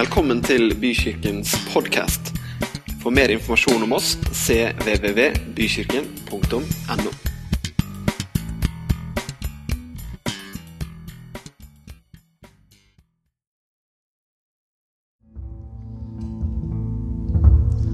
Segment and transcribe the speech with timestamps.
[0.00, 2.30] Velkommen til Bykirkens podkast.
[3.02, 7.10] For mer informasjon om oss cvvvbykirken.no.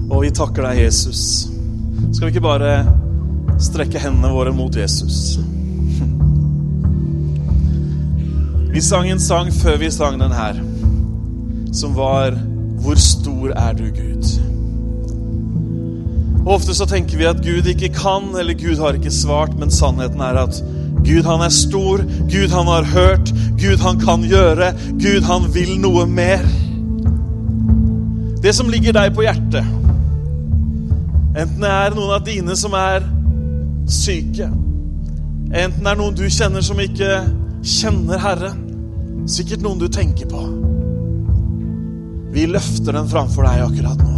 [0.07, 1.51] Og vi takker deg, Jesus.
[2.13, 2.87] Skal vi ikke bare
[3.59, 5.43] strekke hendene våre mot Jesus?
[8.71, 10.76] Vi sang en sang før vi sang den her,
[11.73, 12.31] som var
[12.77, 14.39] 'Hvor stor er du, Gud'?
[16.47, 19.71] Og Ofte så tenker vi at Gud ikke kan, eller Gud har ikke svart, men
[19.71, 20.63] sannheten er at
[21.03, 21.97] Gud han er stor,
[22.31, 26.45] Gud han har hørt, Gud han kan gjøre, Gud han vil noe mer.
[28.43, 29.67] Det som ligger deg på hjertet,
[31.37, 33.03] enten det er noen av dine som er
[33.91, 34.47] syke,
[35.51, 37.11] enten det er noen du kjenner som ikke
[37.63, 38.63] kjenner Herren,
[39.27, 40.47] sikkert noen du tenker på.
[42.37, 44.17] Vi løfter den framfor deg akkurat nå.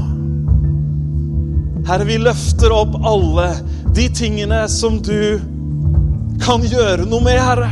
[1.87, 3.45] Herre, vi løfter opp alle
[3.95, 5.39] de tingene som du
[6.43, 7.69] kan gjøre noe med, Herre.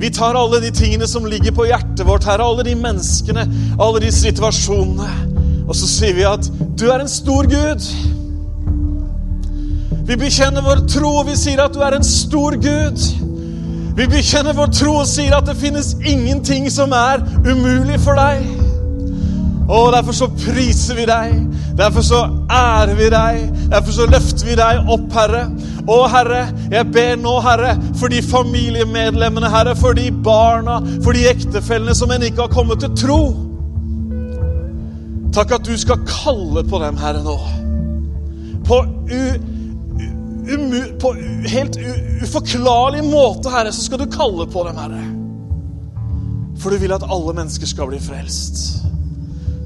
[0.00, 3.44] Vi tar alle de tingene som ligger på hjertet vårt, Herre, alle de menneskene,
[3.76, 5.10] alle de situasjonene.
[5.66, 6.48] Og så sier vi at
[6.80, 7.90] du er en stor Gud.
[10.08, 13.04] Vi bekjenner vår tro, og vi sier at du er en stor Gud.
[14.00, 18.57] Vi bekjenner vår tro og sier at det finnes ingenting som er umulig for deg.
[19.68, 21.34] Og Derfor så priser vi deg,
[21.76, 25.42] derfor så ærer vi deg, derfor så løfter vi deg opp, Herre.
[25.88, 26.40] Å, Herre,
[26.72, 32.12] jeg ber nå, Herre, for de familiemedlemmene, Herre, for de barna, for de ektefellene som
[32.14, 33.20] ennå ikke har kommet til tro.
[35.36, 37.36] Takk at du skal kalle på dem, Herre, nå.
[38.64, 39.22] På, u,
[40.48, 41.12] umu, på
[41.52, 41.88] helt u,
[42.24, 45.06] uforklarlig måte, Herre, så skal du kalle på dem, Herre.
[46.58, 48.78] For du vil at alle mennesker skal bli frelst.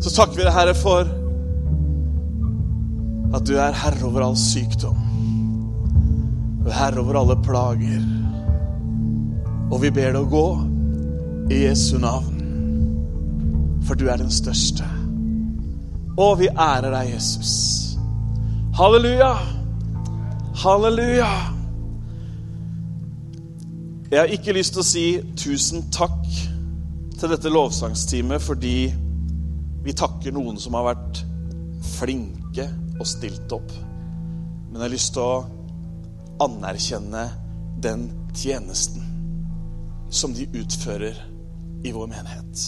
[0.03, 1.07] Så takker vi deg, Herre, for
[3.33, 4.99] at du er herre over all sykdom.
[6.63, 8.03] Du er herre over alle plager.
[9.71, 10.49] Og vi ber deg å gå
[11.55, 12.43] i Jesu navn,
[13.87, 14.89] for du er den største.
[16.19, 17.55] Og vi ærer deg, Jesus.
[18.77, 19.33] Halleluja!
[20.65, 21.31] Halleluja!
[24.11, 25.07] Jeg har ikke lyst til å si
[25.41, 26.27] tusen takk
[27.17, 28.91] til dette lovsangsteamet fordi
[29.83, 31.23] vi takker noen som har vært
[31.97, 32.69] flinke
[33.01, 33.73] og stilt opp.
[34.71, 35.43] Men jeg har lyst til å
[36.43, 37.25] anerkjenne
[37.83, 38.07] den
[38.37, 39.09] tjenesten
[40.13, 41.19] som de utfører
[41.85, 42.65] i vår menighet.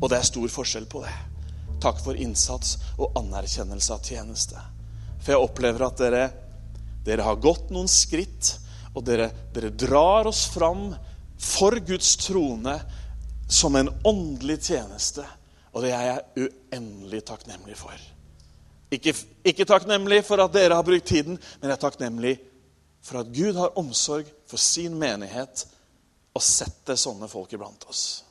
[0.00, 1.14] Og det er stor forskjell på det.
[1.82, 4.60] Takk for innsats og anerkjennelse av tjeneste.
[5.22, 6.24] For jeg opplever at dere,
[7.06, 8.56] dere har gått noen skritt,
[8.92, 10.90] og dere, dere drar oss fram
[11.42, 12.76] for Guds trone
[13.48, 15.24] som en åndelig tjeneste.
[15.72, 18.08] Og det er jeg uendelig takknemlig for.
[18.92, 22.34] Ikke, ikke, takknemlig for at dere har brukt tiden, men jeg er takknemlig
[23.02, 25.64] for at Gud har omsorg for sin menighet
[26.36, 28.22] og setter sånne folk iblant oss.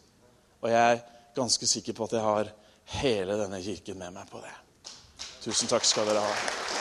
[0.61, 1.01] Og jeg er
[1.35, 2.53] ganske sikker på at jeg har
[3.01, 4.53] hele denne kirken med meg på det.
[5.41, 6.80] Tusen takk skal dere ha.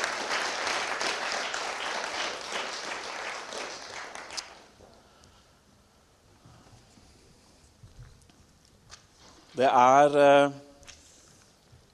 [9.60, 10.53] Det er uh,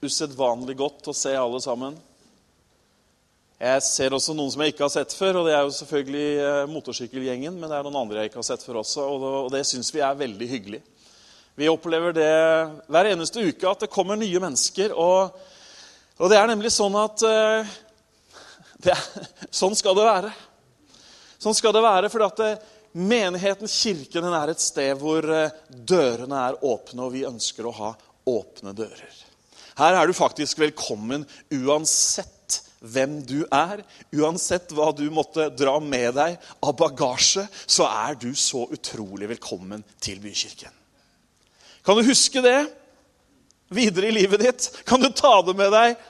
[0.07, 1.97] usedvanlig godt å se alle sammen.
[3.59, 6.29] Jeg ser også noen som jeg ikke har sett før, og det er jo selvfølgelig
[6.45, 7.57] uh, motorsykkelgjengen.
[7.59, 9.65] Men det er noen andre jeg ikke har sett før også, og det, og det
[9.67, 10.81] syns vi er veldig hyggelig.
[11.59, 12.31] Vi opplever det
[12.87, 14.95] hver eneste uke at det kommer nye mennesker.
[14.95, 15.35] Og,
[16.21, 17.77] og det er nemlig sånn at uh,
[18.95, 19.07] er,
[19.51, 20.31] Sånn skal det være.
[21.43, 22.55] Sånn skal det være, for at det,
[22.97, 25.27] Menigheten, kirken, den er et sted hvor
[25.69, 27.91] dørene er åpne, og vi ønsker å ha
[28.25, 29.19] åpne dører.
[29.77, 33.83] Her er du faktisk velkommen uansett hvem du er.
[34.17, 39.85] Uansett hva du måtte dra med deg av bagasje, så er du så utrolig velkommen
[40.01, 40.73] til Bykirken.
[41.85, 42.59] Kan du huske det
[43.77, 44.71] videre i livet ditt?
[44.89, 46.01] Kan du ta det med deg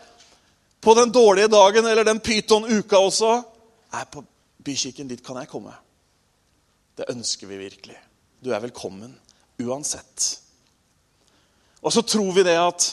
[0.81, 3.33] på den dårlige dagen eller den pyton-uka også?
[3.97, 4.23] Nei, på
[4.63, 5.75] Bykirken, dit kan jeg komme.
[6.97, 7.97] Det ønsker vi virkelig.
[8.41, 9.13] Du er velkommen
[9.61, 10.41] uansett.
[11.85, 12.89] Og så tror vi det at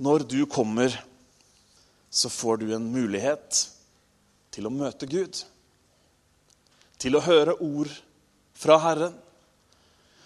[0.00, 0.94] når du kommer,
[2.10, 3.66] så får du en mulighet
[4.54, 5.42] til å møte Gud.
[6.98, 7.92] Til å høre ord
[8.56, 9.16] fra Herren.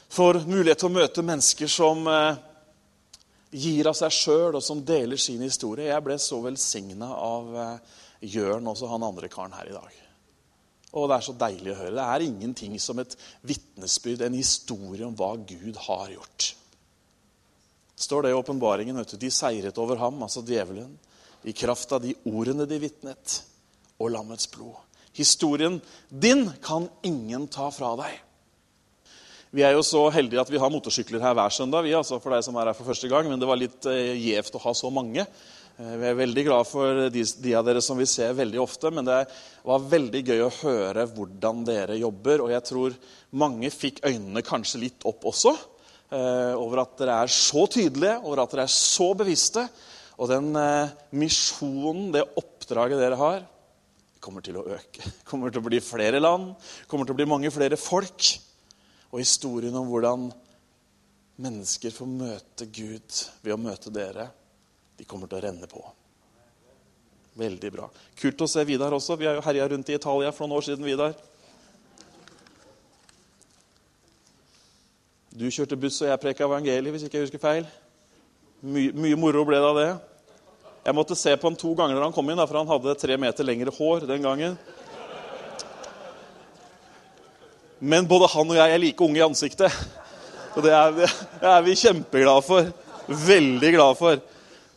[0.08, 2.38] Får mulighet til å møte mennesker som eh,
[3.50, 5.90] gir av seg sjøl, og som deler sin historie.
[5.90, 7.96] Jeg ble så velsigna av eh,
[8.30, 10.04] Jørn, også han andre karen her i dag.
[10.96, 11.96] Og det er så deilig å høre.
[11.98, 16.54] Det er ingenting som et vitnesbyrd, en historie om hva Gud har gjort.
[17.98, 19.04] står det i åpenbaringen.
[19.04, 20.92] De seiret over ham, altså djevelen,
[21.44, 23.42] i kraft av de ordene de vitnet,
[23.98, 24.76] og lammets blod.
[25.12, 28.20] Historien din kan ingen ta fra deg.
[29.50, 31.82] Vi er jo så heldige at vi har motorsykler her hver søndag.
[31.82, 34.14] vi, altså for deg som er her for første gang, Men det var litt eh,
[34.14, 35.24] gjevt å ha så mange.
[35.78, 38.90] Eh, vi er veldig glad for de, de, av dere som vi ser veldig ofte.
[38.94, 39.18] Men det
[39.66, 42.42] var veldig gøy å høre hvordan dere jobber.
[42.42, 42.96] Og jeg tror
[43.38, 45.54] mange fikk øynene kanskje litt opp også.
[46.08, 49.68] Eh, over at dere er så tydelige, over at dere er så bevisste.
[50.18, 53.46] Og den eh, misjonen, det oppdraget dere har,
[54.18, 55.14] kommer til å øke.
[55.30, 56.56] kommer til å bli flere land,
[56.90, 58.32] kommer til å bli mange flere folk.
[59.12, 60.26] Og historien om hvordan
[61.38, 64.26] mennesker får møte Gud ved å møte dere,
[64.98, 65.82] de kommer til å renne på.
[67.38, 67.86] Veldig bra.
[68.18, 69.14] Kult å se Vidar også.
[69.18, 70.86] Vi har jo herja rundt i Italia for noen år siden.
[70.86, 71.14] Vidar.
[75.38, 77.68] Du kjørte buss, og jeg preka evangeliet, hvis ikke jeg husker feil.
[78.58, 79.90] My, mye moro ble det av det.
[80.88, 83.18] Jeg måtte se på ham to ganger når han kom inn, for han hadde tre
[83.20, 84.56] meter lengre hår den gangen.
[87.78, 89.78] Men både han og jeg er like unge i ansiktet.
[90.56, 90.96] Og det er,
[91.38, 92.72] det er vi kjempeglade for.
[93.28, 94.18] Veldig glad for.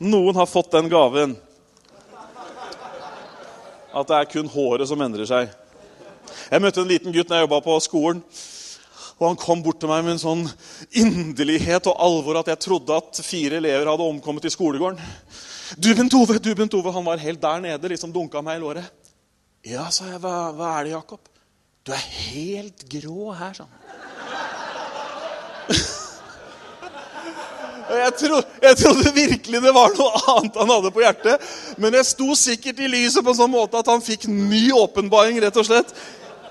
[0.02, 1.36] Noen har fått den gaven.
[3.92, 5.52] At det er kun håret som endrer seg.
[6.50, 8.24] Jeg møtte en liten gutt når jeg jobba på skolen.
[9.20, 10.42] Og Han kom bort til meg med en sånn
[10.98, 14.98] inderlighet og alvor at jeg trodde at fire elever hadde omkommet i skolegården.
[15.78, 16.96] Du, Bent Ove, du, Bent Ove.
[16.96, 18.90] Han var helt der nede, liksom dunka meg i låret.
[19.70, 20.18] Ja, sa jeg.
[20.24, 21.30] Hva, hva er det, Jakob?
[21.86, 22.02] Du er
[22.32, 23.78] helt grå her, sånn.
[27.92, 31.52] Jeg trodde, jeg trodde, virkelig det var noe annet han hadde på hjertet.
[31.82, 35.40] Men jeg sto sikkert i lyset på en sånn måte at han fikk ny åpenbaring,
[35.44, 35.92] rett og slett.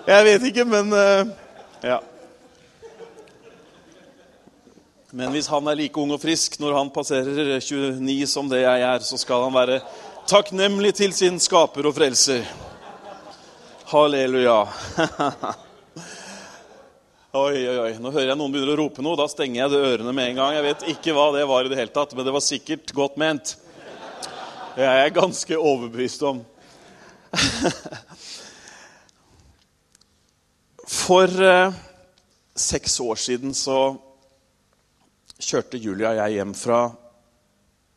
[0.09, 1.25] Jeg vet ikke, men uh,
[1.87, 2.01] Ja.
[5.11, 8.85] Men hvis han er like ung og frisk når han passerer 29 som det jeg
[8.87, 9.81] er, så skal han være
[10.31, 12.47] takknemlig til sin skaper og frelser.
[13.91, 14.61] Halleluja.
[17.33, 17.91] oi, oi, oi.
[18.03, 19.19] Nå hører jeg noen begynner å rope noe.
[19.19, 20.55] Da stenger jeg det ørene med en gang.
[20.57, 23.19] Jeg vet ikke hva det var i det hele tatt, men det var sikkert godt
[23.21, 23.53] ment.
[24.75, 26.41] Jeg er ganske overbevist om.
[30.91, 31.77] For eh,
[32.59, 33.79] seks år siden så
[35.39, 36.81] kjørte Julia og jeg hjem fra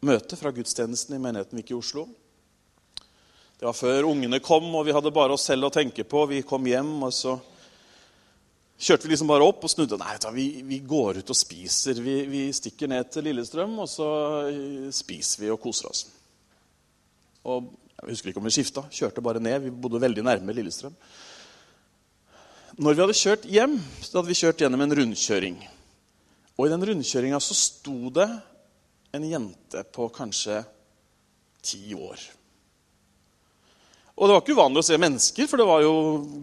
[0.05, 2.05] møte fra gudstjenesten i menigheten Vik i Oslo.
[3.57, 6.25] Det var før ungene kom, og vi hadde bare oss selv å tenke på.
[6.29, 7.37] Vi kom hjem, og så
[8.83, 9.99] kjørte vi liksom bare opp og snudde.
[9.99, 11.99] Nei, vi, vi går ut og spiser.
[12.03, 14.09] Vi, vi, stikker ned til Lillestrøm, og så
[14.49, 16.05] eh, spiser vi og koser oss.
[17.47, 17.71] Og
[18.03, 18.83] Jeg husker ikke om vi skifta.
[18.91, 19.61] Kjørte bare ned.
[19.63, 20.95] Vi bodde veldig nærme Lillestrøm.
[22.83, 25.59] Når vi hadde kjørt hjem, så hadde vi kjørt gjennom en rundkjøring.
[26.57, 28.27] Og i den rundkjøringa så sto det
[29.13, 30.63] en jente på kanskje
[31.63, 32.19] ti år.
[34.13, 35.93] Og Det var ikke uvanlig å se mennesker, for det var jo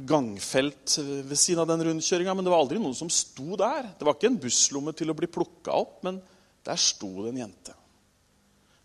[0.09, 2.35] gangfelt ved siden av den rundkjøringa.
[2.35, 3.93] Men det var aldri noen som sto der.
[3.95, 6.19] Det var ikke en busslomme til å bli plukka opp, men
[6.67, 7.77] der sto det en jente.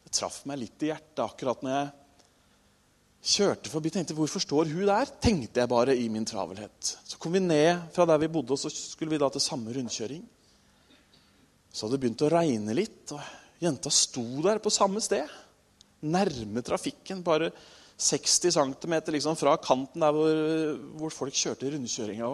[0.05, 1.87] Det traff meg litt i hjertet akkurat når jeg
[3.35, 3.89] kjørte forbi.
[3.95, 5.09] tenkte, Hvorfor står hun der?
[5.17, 6.91] tenkte jeg bare i min travelhet.
[7.01, 9.73] Så kom vi ned fra der vi bodde, og så skulle vi da til samme
[9.73, 10.21] rundkjøring.
[11.73, 15.25] Så hadde det begynt å regne litt, og jenta sto der på samme sted.
[16.05, 17.23] Nærme trafikken.
[17.25, 17.49] bare
[17.97, 20.39] 60 cm liksom fra kanten der hvor,
[20.99, 22.29] hvor folk kjørte rundkjøringa.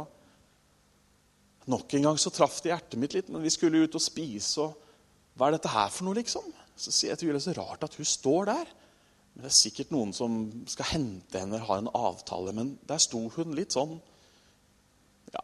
[1.69, 4.65] Nok en gang så traff det hjertet mitt litt, men vi skulle ut og spise.
[4.65, 6.47] og Hva er dette her for noe, liksom?
[6.73, 8.71] Så sier jeg til Julie så rart at hun står der.
[9.33, 12.55] Men Det er sikkert noen som skal hente henne har en avtale.
[12.57, 13.99] Men der sto hun litt sånn
[15.31, 15.43] ja,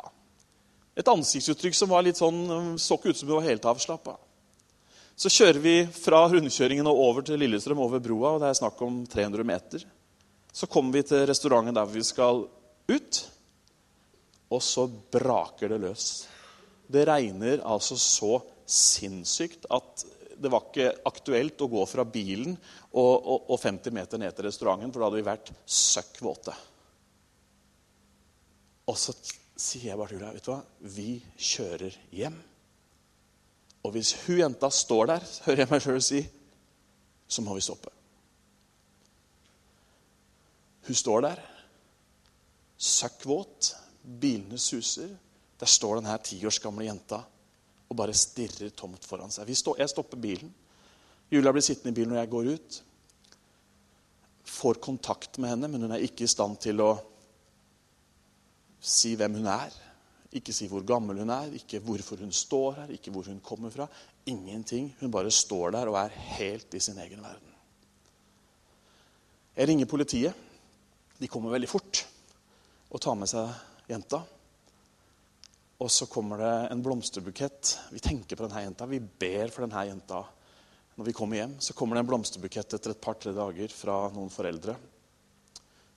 [0.97, 4.17] Et ansiktsuttrykk som var litt sånn, så ikke ut som hun var helt avslappa.
[5.17, 8.33] Så kjører vi fra rundkjøringen og over til Lillestrøm over broa.
[8.33, 9.86] og Det er snakk om 300 meter.
[10.58, 12.40] Så kommer vi til restauranten der vi skal
[12.90, 13.18] ut,
[14.50, 16.06] og så braker det løs.
[16.88, 20.06] Det regner altså så sinnssykt at
[20.38, 24.48] det var ikke aktuelt å gå fra bilen og, og, og 50 meter ned til
[24.48, 26.56] restauranten, for da hadde vi vært søkk våte.
[28.88, 29.14] Og så
[29.58, 30.58] sier jeg bare til henne hva,
[30.96, 32.40] vi kjører hjem.
[33.86, 36.24] Og hvis hun jenta står der, hører jeg meg sjøl si,
[37.28, 37.97] så må vi stoppe.
[40.88, 41.41] Hun står der,
[42.77, 43.74] søkkvåt,
[44.22, 45.10] bilene suser.
[45.60, 47.24] Der står denne ti års gamle jenta
[47.88, 49.48] og bare stirrer tomt foran seg.
[49.48, 50.53] jeg stopper bilen.
[51.32, 52.84] Julia blir sittende i bilen når jeg går ut.
[54.48, 56.91] Får kontakt med henne, men hun er ikke i stand til å
[58.79, 59.75] si hvem hun er.
[60.36, 63.72] Ikke si hvor gammel hun er, ikke hvorfor hun står her, ikke hvor hun kommer
[63.72, 63.88] fra.
[64.27, 64.94] Ingenting.
[65.00, 67.56] Hun bare står der og er helt i sin egen verden.
[69.58, 70.47] Jeg ringer politiet.
[71.17, 72.03] De kommer veldig fort
[72.88, 74.21] og tar med seg jenta.
[75.77, 77.74] Og så kommer det en blomsterbukett.
[77.93, 78.88] Vi tenker på denne jenta.
[78.89, 80.24] Vi ber for denne jenta.
[80.97, 84.31] Når vi kommer hjem, så kommer det en blomsterbukett etter et par-tre dager fra noen
[84.33, 84.74] foreldre.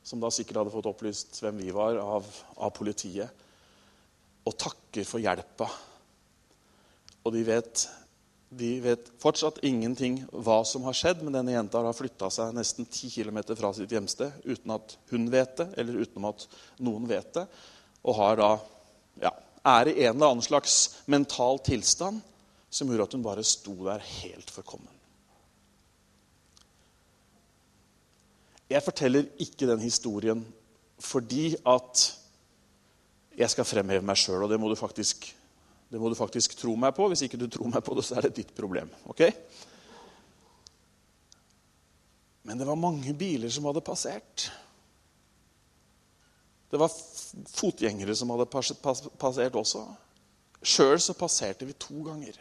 [0.04, 2.28] Som da sikkert hadde fått opplyst hvem vi var, av,
[2.60, 3.46] av politiet.
[4.44, 5.70] Og takker for hjelpa.
[7.24, 7.86] Og de vet,
[8.50, 12.88] de vet fortsatt ingenting hva som har skjedd, men denne jenta har flytta seg nesten
[12.88, 16.46] 10 km fra sitt hjemsted uten at hun vet det, eller uten at
[16.82, 17.46] noen vet det.
[18.02, 18.50] Og har da
[19.22, 19.30] ja,
[19.70, 22.24] er i en eller annen slags mental tilstand
[22.70, 24.90] som gjorde at hun bare sto der helt forkommen.
[28.70, 30.42] Jeg forteller ikke den historien
[31.00, 32.02] fordi at
[33.38, 35.30] jeg skal fremheve meg sjøl, og det må, du faktisk,
[35.90, 37.08] det må, du faktisk, tro meg på.
[37.10, 38.90] Hvis ikke du tror meg på det, så er det ditt problem.
[39.10, 39.24] ok?
[42.46, 44.46] Men det var mange biler som hadde passert.
[46.70, 46.92] Det var
[47.50, 48.46] fotgjengere som hadde
[49.18, 49.82] passert også.
[50.62, 52.38] Sjøl så passerte vi to ganger.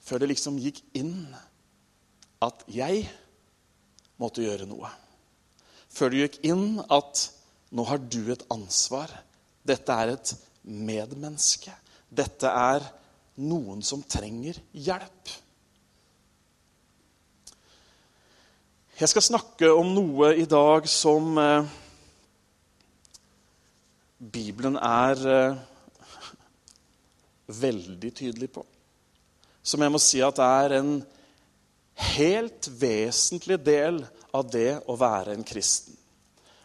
[0.00, 1.26] Før det liksom gikk inn
[2.44, 3.04] at jeg
[4.18, 4.88] måtte gjøre noe.
[5.92, 7.26] Før det gikk inn at
[7.76, 9.12] nå har du et ansvar.
[9.68, 10.32] Dette er et
[10.64, 11.74] medmenneske.
[12.08, 12.84] Dette er
[13.44, 15.34] noen som trenger hjelp.
[18.98, 21.68] Jeg skal snakke om noe i dag som eh,
[24.18, 25.60] Bibelen er eh,
[27.46, 28.64] veldig tydelig på.
[29.62, 30.90] Som jeg må si at er en
[32.16, 34.02] helt vesentlig del
[34.34, 35.94] av det å være en kristen.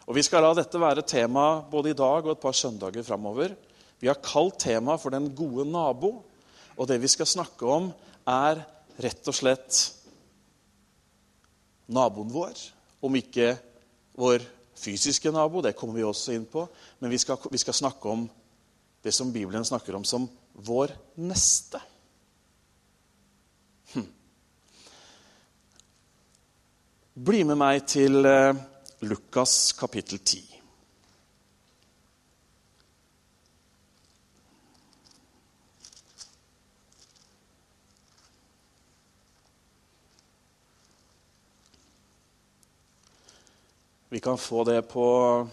[0.04, 3.54] Og Vi skal la dette være tema både i dag og et par søndager framover.
[4.04, 6.22] Vi har kalt temaet for 'Den gode nabo'.
[6.76, 7.92] Og det vi skal snakke om,
[8.26, 8.60] er
[9.00, 9.94] rett og slett
[11.88, 12.52] naboen vår.
[13.02, 13.58] Om ikke
[14.14, 14.44] vår
[14.76, 16.68] fysiske nabo, det kommer vi også inn på.
[17.00, 18.30] Men vi skal, vi skal snakke om
[19.04, 21.80] det som Bibelen snakker om som vår neste.
[23.94, 24.08] Hm.
[27.14, 28.54] Bli med meg til eh,
[29.00, 30.53] Lukas kapittel 10.
[44.14, 45.48] Vi kan få det på,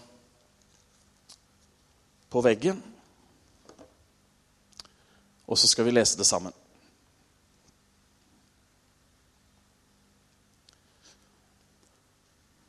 [2.28, 2.82] på veggen.
[5.50, 6.52] Og så skal vi lese det sammen.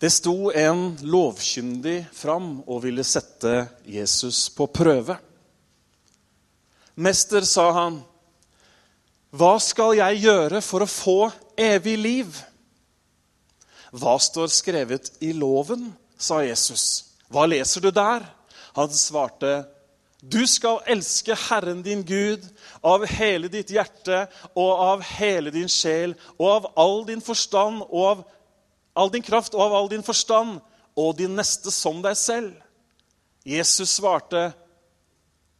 [0.01, 3.51] Det sto en lovkyndig fram og ville sette
[3.85, 5.19] Jesus på prøve.
[6.95, 8.01] Mester, sa han,
[9.29, 11.19] hva skal jeg gjøre for å få
[11.53, 12.41] evig liv?
[13.93, 15.91] Hva står skrevet i loven?
[16.17, 17.13] sa Jesus.
[17.27, 18.23] Hva leser du der?
[18.77, 19.65] Han svarte,
[20.23, 22.45] du skal elske Herren din Gud
[22.79, 24.21] av hele ditt hjerte
[24.55, 28.21] og av hele din sjel og av all din forstand og av
[28.95, 30.61] all din kraft og av all din forstand
[30.95, 32.53] og din neste som deg selv.
[33.43, 34.53] Jesus svarte,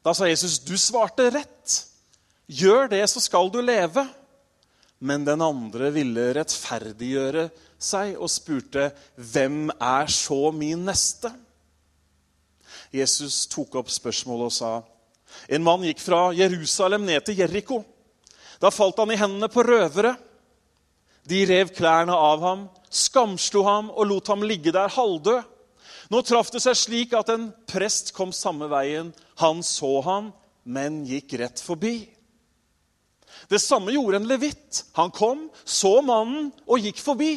[0.04, 1.88] Da sa Jesus, 'Du svarte rett.
[2.48, 4.08] Gjør det, så skal du leve.'
[5.04, 11.34] Men den andre ville rettferdiggjøre seg og spurte, 'Hvem er så min neste?'
[12.94, 14.84] Jesus tok opp spørsmålet og sa,
[15.50, 17.84] 'En mann gikk fra Jerusalem ned til Jeriko.'
[18.62, 20.16] Da falt han i hendene på røvere.
[21.28, 25.44] De rev klærne av ham, skamslo ham og lot ham ligge der halvdød.
[26.12, 29.14] Nå traff det seg slik at en prest kom samme veien.
[29.42, 30.32] Han så ham,
[30.64, 32.08] men gikk rett forbi.
[33.54, 34.86] Det samme gjorde en levitt.
[34.98, 37.36] Han kom, så mannen og gikk forbi.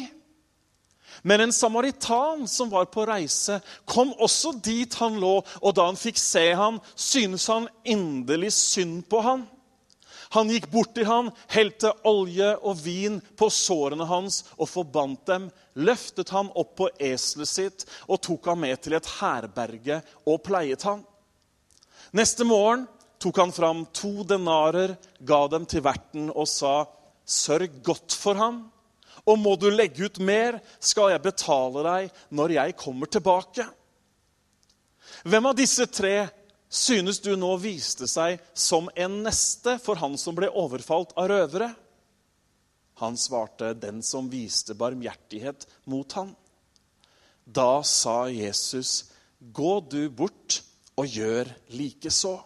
[1.21, 5.99] Men en samaritan som var på reise, kom også dit han lå, og da han
[5.99, 9.45] fikk se ham, syntes han inderlig synd på han.
[10.33, 15.47] Han gikk bort til han, helte olje og vin på sårene hans og forbandt dem,
[15.77, 20.83] løftet ham opp på eselet sitt og tok ham med til et herberge og pleiet
[20.89, 21.05] ham.
[22.17, 22.87] Neste morgen
[23.19, 26.85] tok han fram to denarer, ga dem til verten og sa,
[27.27, 28.71] 'Sørg godt for ham,
[29.27, 33.67] og må du legge ut mer, skal jeg betale deg når jeg kommer tilbake.'
[35.27, 36.29] Hvem av disse tre
[36.69, 41.71] synes du nå viste seg som en neste for han som ble overfalt av røvere?
[43.01, 46.35] Han svarte, 'Den som viste barmhjertighet mot ham.'
[47.45, 50.61] Da sa Jesus, 'Gå du bort
[50.97, 52.43] og gjør likeså.'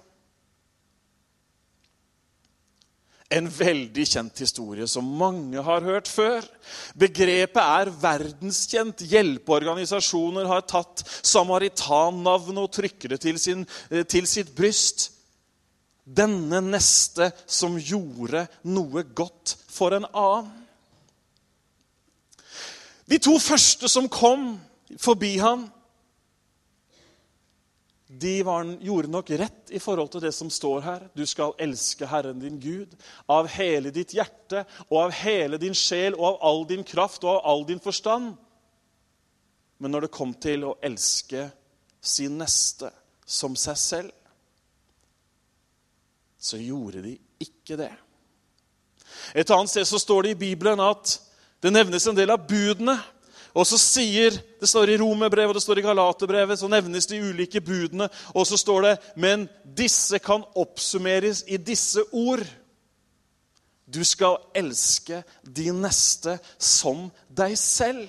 [3.32, 6.46] En veldig kjent historie som mange har hørt før.
[7.00, 9.04] Begrepet er verdenskjent.
[9.08, 15.10] Hjelpeorganisasjoner har tatt samaritannavnet og trykker det til, sin, eh, til sitt bryst.
[16.04, 20.58] Denne neste som gjorde noe godt for en annen.
[23.12, 24.54] De to første som kom
[25.00, 25.66] forbi han,
[28.20, 31.04] de var, gjorde nok rett i forhold til det som står her.
[31.16, 32.92] Du skal elske Herren din Gud
[33.32, 37.38] av hele ditt hjerte og av hele din sjel og av all din kraft og
[37.38, 38.34] av all din forstand.
[39.80, 41.48] Men når det kom til å elske
[42.04, 42.92] sin neste
[43.24, 44.12] som seg selv,
[46.42, 47.94] så gjorde de ikke det.
[49.38, 51.16] Et annet sted så står det i Bibelen at
[51.64, 52.98] det nevnes en del av budene.
[53.54, 57.20] Og så sier, Det står i Romerbrevet og det står i Galaterbrevet, så nevnes de
[57.20, 58.10] ulike budene.
[58.36, 62.46] Og så står det Men disse kan oppsummeres i disse ord.
[63.92, 68.08] Du skal elske de neste som deg selv.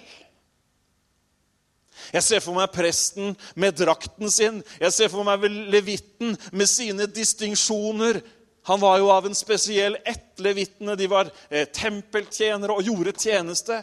[2.13, 4.61] Jeg ser for meg presten med drakten sin.
[4.81, 8.21] Jeg ser for meg levitten med sine distinksjoner.
[8.69, 10.97] Han var jo av en spesiell ett, levittene.
[10.99, 13.81] De var eh, tempeltjenere og gjorde tjeneste.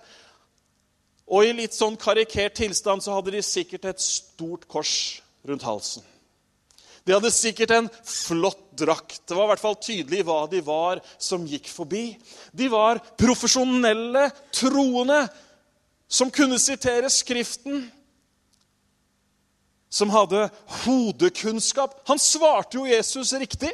[1.30, 4.94] Og i litt sånn karikert tilstand så hadde de sikkert et stort kors
[5.46, 6.06] rundt halsen.
[7.06, 9.22] De hadde sikkert en flott drakt.
[9.26, 12.12] Det var i hvert fall tydelig hva de var som gikk forbi.
[12.54, 15.24] De var profesjonelle troende
[16.10, 17.88] som kunne sitere Skriften.
[19.90, 20.52] Som hadde
[20.84, 21.96] hodekunnskap.
[22.10, 23.72] Han svarte jo Jesus riktig.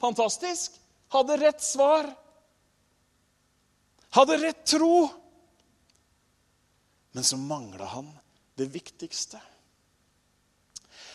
[0.00, 0.74] Fantastisk.
[1.12, 2.10] Hadde rett svar.
[4.12, 5.06] Hadde rett tro.
[7.14, 8.08] Men så mangla han
[8.58, 9.40] det viktigste.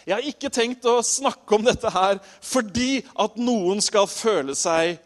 [0.08, 4.98] Jeg har ikke tenkt å snakke om dette her fordi at noen skal føle seg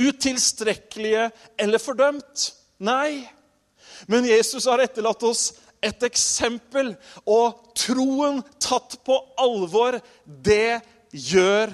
[0.00, 1.26] utilstrekkelige
[1.60, 2.46] eller fordømt.
[2.80, 3.26] Nei.
[4.08, 5.50] Men Jesus har etterlatt oss
[5.80, 6.92] et eksempel,
[7.24, 11.72] og troen tatt på alvor, det gjør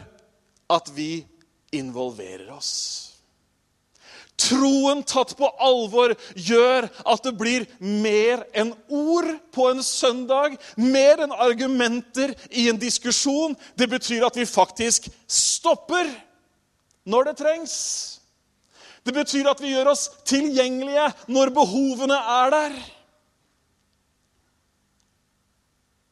[0.71, 1.25] at vi
[1.75, 3.06] involverer oss.
[4.47, 10.55] Troen tatt på alvor gjør at det blir mer enn ord på en søndag.
[10.79, 13.57] Mer enn argumenter i en diskusjon.
[13.75, 16.11] Det betyr at vi faktisk stopper
[17.07, 17.77] når det trengs.
[19.07, 22.79] Det betyr at vi gjør oss tilgjengelige når behovene er der.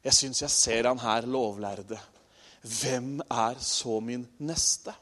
[0.04, 1.98] Jeg syns jeg ser han her lovlærde.
[2.64, 4.94] Hvem er så min neste?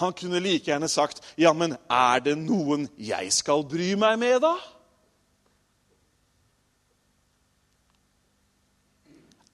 [0.00, 4.40] Han kunne like gjerne sagt, 'Ja, men er det noen jeg skal bry meg med,
[4.40, 4.58] da?'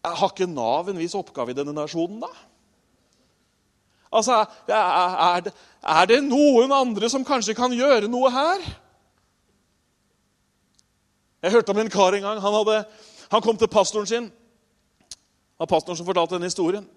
[0.04, 2.30] Har ikke Nav en viss oppgave i denne nasjonen, da?
[4.10, 5.52] Altså, er det,
[5.84, 8.64] er det noen andre som kanskje kan gjøre noe her?
[11.42, 12.40] Jeg hørte om en kar en gang.
[12.40, 12.80] Han, hadde,
[13.30, 14.26] han kom til pastoren sin.
[14.26, 16.88] Det var pastoren som fortalte denne historien.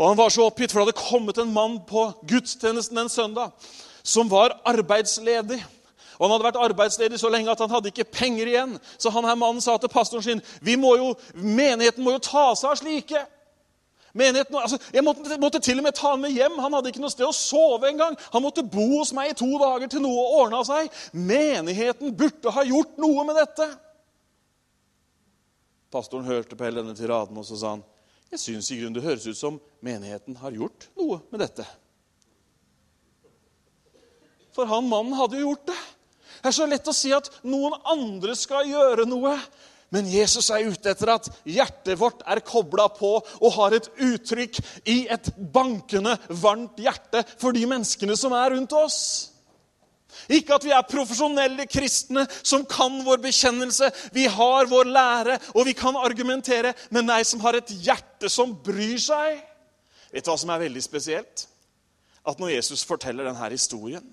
[0.00, 3.50] Og Han var så oppgitt, for det hadde kommet en mann på gudstjenesten en søndag
[4.02, 5.58] som var arbeidsledig.
[6.16, 8.72] Og Han hadde vært arbeidsledig så lenge at han hadde ikke penger igjen.
[8.98, 12.46] Så han her mannen sa til pastoren sin vi må jo, menigheten må jo ta
[12.56, 13.22] seg av slike.
[14.16, 16.58] Menigheten, altså, jeg måtte, måtte, til og med ta han med hjem.
[16.64, 18.16] Han hadde ikke noe sted å sove engang.
[18.32, 20.90] Han måtte bo hos meg i to dager til noe ordna seg.
[21.12, 23.68] Menigheten burde ha gjort noe med dette.
[25.92, 27.86] Pastoren hørte på hele denne tiraden, og så sa han
[28.30, 31.66] jeg syns i grunnen det høres ut som menigheten har gjort noe med dette.
[34.54, 35.80] For han mannen hadde jo gjort det.
[36.40, 39.34] Det er så lett å si at noen andre skal gjøre noe.
[39.90, 44.60] Men Jesus er ute etter at hjertet vårt er kobla på og har et uttrykk
[44.88, 49.00] i et bankende, varmt hjerte for de menneskene som er rundt oss.
[50.30, 55.64] Ikke at vi er profesjonelle kristne som kan vår bekjennelse, vi har vår lære og
[55.66, 59.40] vi kan argumentere, men nei, som har et hjerte som bryr seg.
[60.10, 61.46] Vet du hva som er veldig spesielt?
[62.26, 64.04] At når Jesus forteller denne historien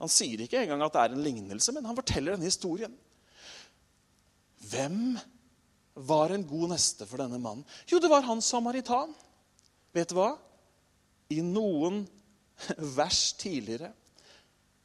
[0.00, 2.94] Han sier ikke engang at det er en lignelse, men han forteller denne historien.
[4.70, 5.18] Hvem
[6.08, 7.66] var en god neste for denne mannen?
[7.90, 9.12] Jo, det var han samaritan.
[9.92, 10.30] Vet du hva?
[11.28, 12.06] I noen
[12.98, 13.92] vers tidligere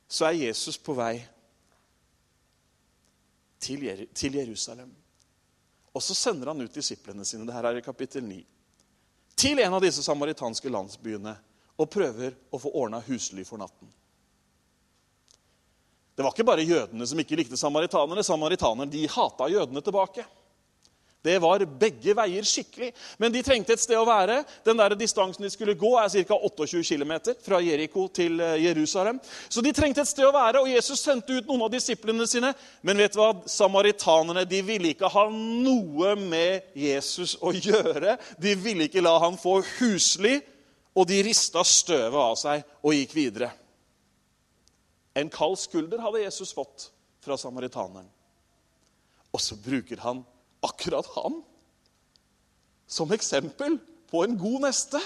[0.08, 1.18] så er Jesus på vei
[3.60, 4.92] til Jerusalem.
[5.96, 8.42] Og så sender han ut disiplene sine det her er i kapittel 9,
[9.36, 11.34] til en av disse samaritanske landsbyene
[11.76, 13.90] og prøver å få ordna husly for natten.
[16.16, 18.24] Det var ikke bare jødene som ikke likte samaritanerne.
[18.24, 20.24] Samaritanerne de hata jødene tilbake.
[21.26, 22.92] Det var begge veier skikkelig.
[23.18, 24.44] Men de trengte et sted å være.
[24.66, 26.38] Den der distansen de skulle gå, er ca.
[26.38, 27.14] 28 km
[27.46, 29.20] fra Jeriko til eh, Jerusalem.
[29.50, 32.54] Så de trengte et sted å være, og Jesus sendte ut noen av disiplene sine.
[32.86, 33.32] Men vet du hva?
[33.50, 38.18] samaritanerne de ville ikke ha noe med Jesus å gjøre.
[38.42, 40.38] De ville ikke la han få husly,
[40.96, 43.50] og de rista støvet av seg og gikk videre.
[45.16, 46.90] En kald skulder hadde Jesus fått
[47.24, 48.08] fra samaritaneren.
[49.36, 50.24] Og så bruker han
[50.66, 51.40] akkurat han
[52.88, 53.78] som eksempel
[54.12, 55.02] på en god neste.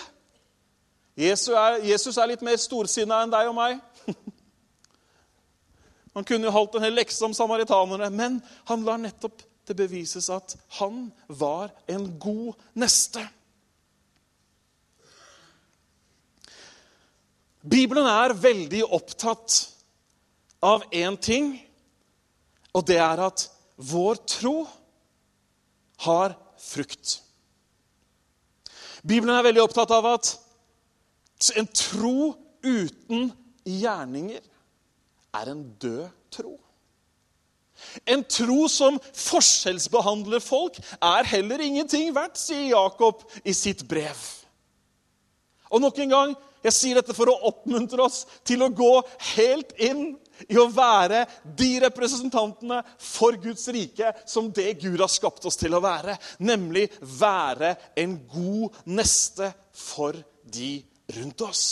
[1.20, 3.80] Jesus er, Jesus er litt mer storsinna enn deg og meg.
[6.18, 10.26] Han kunne jo holdt en hel lekse om samaritanerne, men han lar nettopp det bevises
[10.34, 13.22] at han var en god neste.
[17.62, 19.60] Bibelen er veldig opptatt
[20.66, 21.54] av én ting,
[22.74, 23.46] og det er at
[23.78, 24.56] vår tro
[26.06, 27.20] har frukt.
[29.04, 30.34] Bibelen er veldig opptatt av at
[31.60, 32.34] en tro
[32.64, 33.30] uten
[33.64, 34.42] gjerninger
[35.40, 36.58] er en død tro.
[38.10, 44.20] En tro som forskjellsbehandler folk, er heller ingenting verdt, sier Jakob i sitt brev.
[45.72, 46.36] Og nok en gang,
[46.66, 48.92] jeg sier dette for å oppmuntre oss til å gå
[49.36, 55.46] helt inn i å være de representantene for Guds rike som det Gud har skapt
[55.50, 56.18] oss til å være.
[56.40, 56.88] Nemlig
[57.20, 60.78] være en god neste for de
[61.18, 61.66] rundt oss.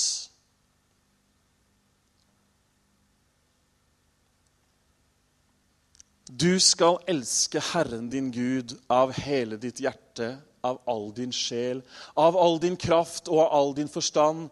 [6.28, 11.80] Du skal elske Herren din Gud av hele ditt hjerte, av all din sjel,
[12.20, 14.50] av all din kraft og av all din forstand,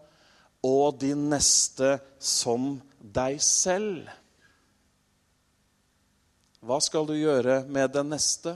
[0.66, 2.80] og din neste som
[3.14, 4.10] deg selv.
[6.66, 8.56] Hva skal du gjøre med den neste?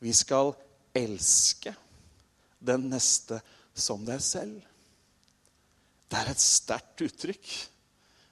[0.00, 0.54] Vi skal
[0.96, 1.74] elske
[2.64, 3.40] den neste
[3.76, 4.60] som deg selv.
[6.06, 7.46] Det er et sterkt uttrykk.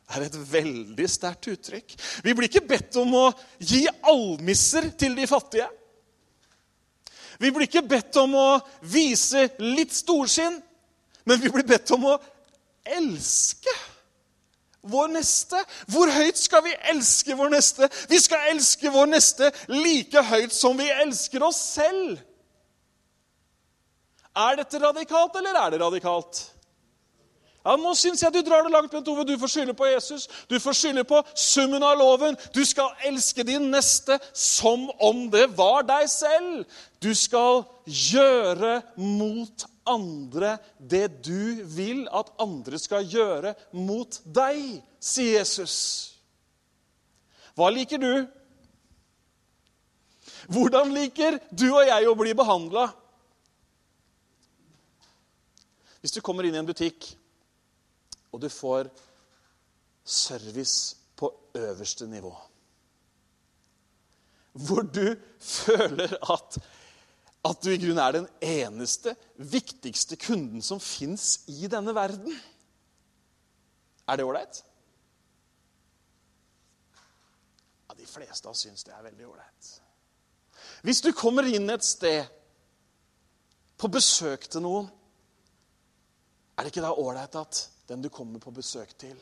[0.05, 1.96] Det er et veldig sterkt uttrykk.
[2.24, 3.24] Vi blir ikke bedt om å
[3.59, 5.68] gi almisser til de fattige.
[7.40, 8.48] Vi blir ikke bedt om å
[8.87, 10.61] vise litt storsinn,
[11.27, 12.18] men vi blir bedt om å
[12.85, 13.72] elske
[14.90, 15.60] vår neste.
[15.90, 17.88] Hvor høyt skal vi elske vår neste?
[18.08, 22.18] Vi skal elske vår neste like høyt som vi elsker oss selv.
[24.34, 26.42] Er dette radikalt, eller er det radikalt?
[27.64, 29.24] Ja, Nå syns jeg du drar det langt, Bent Ove.
[29.24, 30.26] Du får skylde på Jesus.
[30.50, 32.36] Du får skylde på summen av loven.
[32.52, 36.66] Du skal elske din neste som om det var deg selv.
[37.00, 45.40] Du skal gjøre mot andre det du vil at andre skal gjøre mot deg, sier
[45.40, 45.76] Jesus.
[47.54, 48.12] Hva liker du?
[50.50, 52.88] Hvordan liker du og jeg å bli behandla?
[56.04, 57.06] Hvis du kommer inn i en butikk,
[58.34, 58.90] og du får
[60.04, 62.32] service på øverste nivå
[64.52, 65.14] Hvor du
[65.64, 66.58] føler at
[67.44, 72.33] at du i grunnen er den eneste, viktigste kunden som fins i denne verden.
[74.09, 74.61] Er det ålreit?
[77.88, 79.70] Ja, de fleste av oss syns det er veldig ålreit.
[80.85, 82.24] Hvis du kommer inn et sted
[83.80, 84.88] på besøk til noen,
[86.54, 89.18] er det ikke da ålreit at den du kommer på besøk til,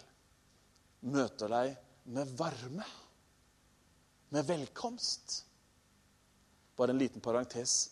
[1.11, 1.75] møter deg
[2.15, 2.87] med varme?
[4.33, 5.41] Med velkomst?
[6.79, 7.91] Bare en liten parentes.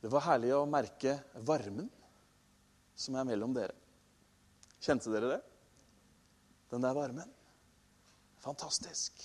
[0.00, 1.90] Det var herlig å merke varmen
[2.96, 3.76] som er mellom dere.
[4.80, 5.40] Kjente dere det?
[6.72, 7.28] Den der varmen.
[8.40, 9.20] Fantastisk.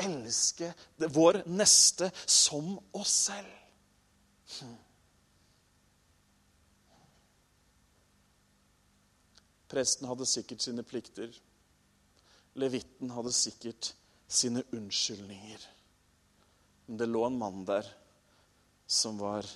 [0.00, 0.70] Elske
[1.12, 3.50] vår neste som oss selv.
[4.60, 4.78] Hm.
[9.70, 11.34] Presten hadde sikkert sine plikter.
[12.58, 13.92] Levitten hadde sikkert
[14.30, 15.68] sine unnskyldninger.
[16.86, 17.86] Men det lå en mann der
[18.90, 19.46] som var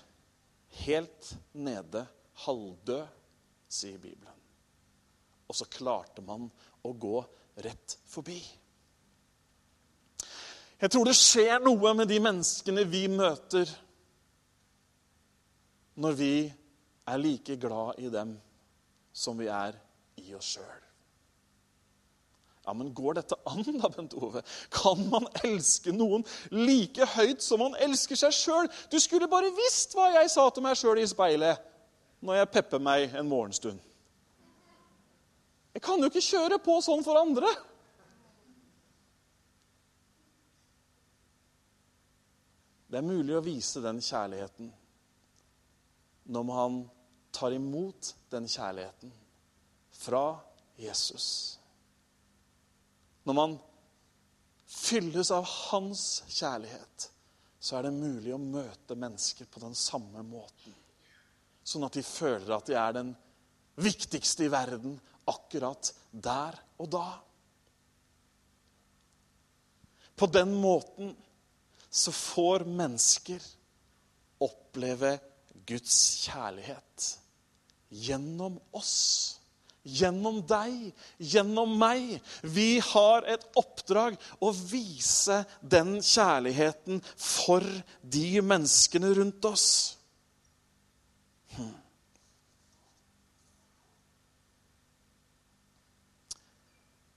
[0.85, 2.07] helt nede,
[2.47, 3.07] halvdød,
[3.69, 4.37] sier Bibelen.
[5.51, 6.47] Og så klarte man
[6.87, 7.19] å gå
[7.67, 8.39] rett forbi.
[10.79, 13.67] Jeg tror det skjer noe med de menneskene vi møter,
[15.99, 16.35] når vi
[17.11, 18.37] er like glad i dem
[19.15, 19.75] som vi er
[20.23, 20.83] i oss sjøl.
[22.65, 24.41] Ja, men Går dette an, da, Bent Ove?
[24.73, 28.71] Kan man elske noen like høyt som man elsker seg sjøl?
[28.93, 31.71] Du skulle bare visst hva jeg sa til meg sjøl i speilet
[32.25, 33.81] når jeg pepper meg en morgenstund.
[35.75, 37.51] Jeg kan jo ikke kjøre på sånn for andre.
[42.89, 44.71] Det er mulig å vise den kjærligheten
[46.31, 46.77] når man
[47.35, 49.11] tar imot den kjærligheten
[49.99, 50.39] fra
[50.79, 51.59] Jesus.
[53.25, 53.57] Når man
[54.69, 57.09] fylles av hans kjærlighet,
[57.61, 60.75] så er det mulig å møte mennesker på den samme måten.
[61.65, 63.15] Sånn at de føler at de er den
[63.81, 64.99] viktigste i verden
[65.31, 67.07] akkurat der og da.
[70.15, 71.15] På den måten
[71.89, 73.43] så får mennesker
[74.45, 75.17] oppleve
[75.67, 77.09] Guds kjærlighet
[78.05, 79.41] gjennom oss.
[79.85, 82.17] Gjennom deg, gjennom meg.
[82.41, 87.67] Vi har et oppdrag å vise den kjærligheten for
[88.01, 89.67] de menneskene rundt oss.
[91.53, 91.75] Hmm.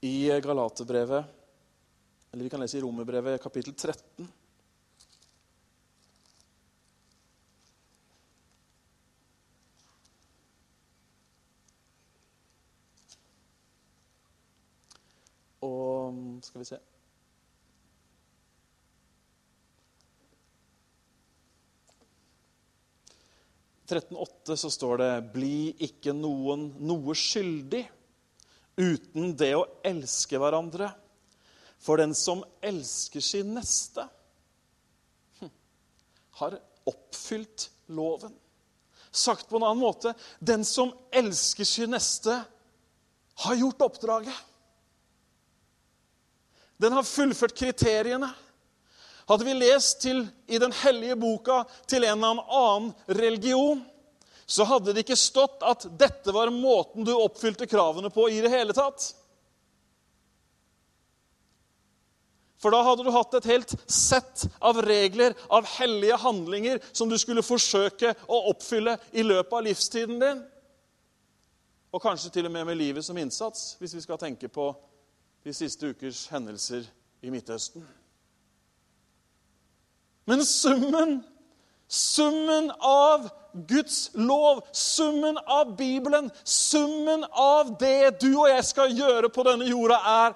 [0.03, 1.31] I Galaterbrevet,
[2.33, 4.27] eller vi kan lese i Romerbrevet kapittel 13
[15.65, 16.79] Og skal vi se
[23.87, 27.85] I 13,8 så står det 'Bli ikke noen noe skyldig
[28.75, 30.91] uten det å elske hverandre'.
[31.79, 34.03] For den som elsker sin neste,
[35.39, 35.51] hm,
[36.41, 38.35] har oppfylt loven.
[39.11, 42.41] Sagt på en annen måte den som elsker sin neste,
[43.37, 44.35] har gjort oppdraget.
[46.77, 48.29] Den har fullført kriteriene.
[49.27, 53.81] Hadde vi lest til, i den hellige boka til en eller annen religion,
[54.47, 58.53] så hadde det ikke stått at dette var måten du oppfylte kravene på i det
[58.53, 59.09] hele tatt.
[62.57, 67.17] For da hadde du hatt et helt sett av regler, av hellige handlinger, som du
[67.19, 70.39] skulle forsøke å oppfylle i løpet av livstiden din.
[71.91, 74.71] Og kanskje til og med med livet som innsats, hvis vi skal tenke på
[75.47, 76.83] de siste ukers hendelser
[77.23, 77.85] i Midtøsten.
[80.27, 81.21] Men summen,
[81.87, 83.29] summen av
[83.69, 89.69] Guds lov, summen av Bibelen, summen av det du og jeg skal gjøre på denne
[89.69, 90.35] jorda, er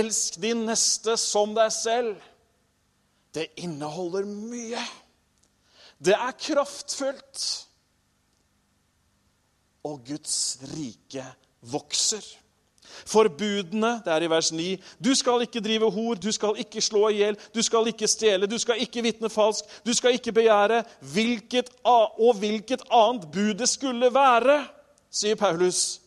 [0.00, 2.18] elsk din neste som deg selv.
[3.32, 4.82] Det inneholder mye.
[6.02, 7.46] Det er kraftfullt.
[9.86, 11.30] Og Guds rike
[11.70, 12.41] vokser.
[13.06, 14.68] Forbudene, det er i vers 9.
[15.02, 18.46] Du skal ikke drive hor, du skal ikke slå i hjel, du skal ikke stjele,
[18.46, 20.82] du skal ikke vitne falsk, du skal ikke begjære.
[21.14, 24.62] Hvilket, og hvilket annet bud det skulle være,
[25.12, 26.00] sier Paulus,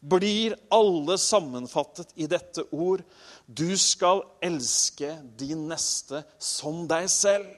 [0.00, 3.02] blir alle sammenfattet i dette ord.
[3.46, 7.48] Du skal elske din neste som deg selv.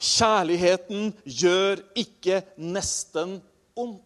[0.00, 3.40] Kjærligheten gjør ikke nesten
[3.76, 4.04] ondt.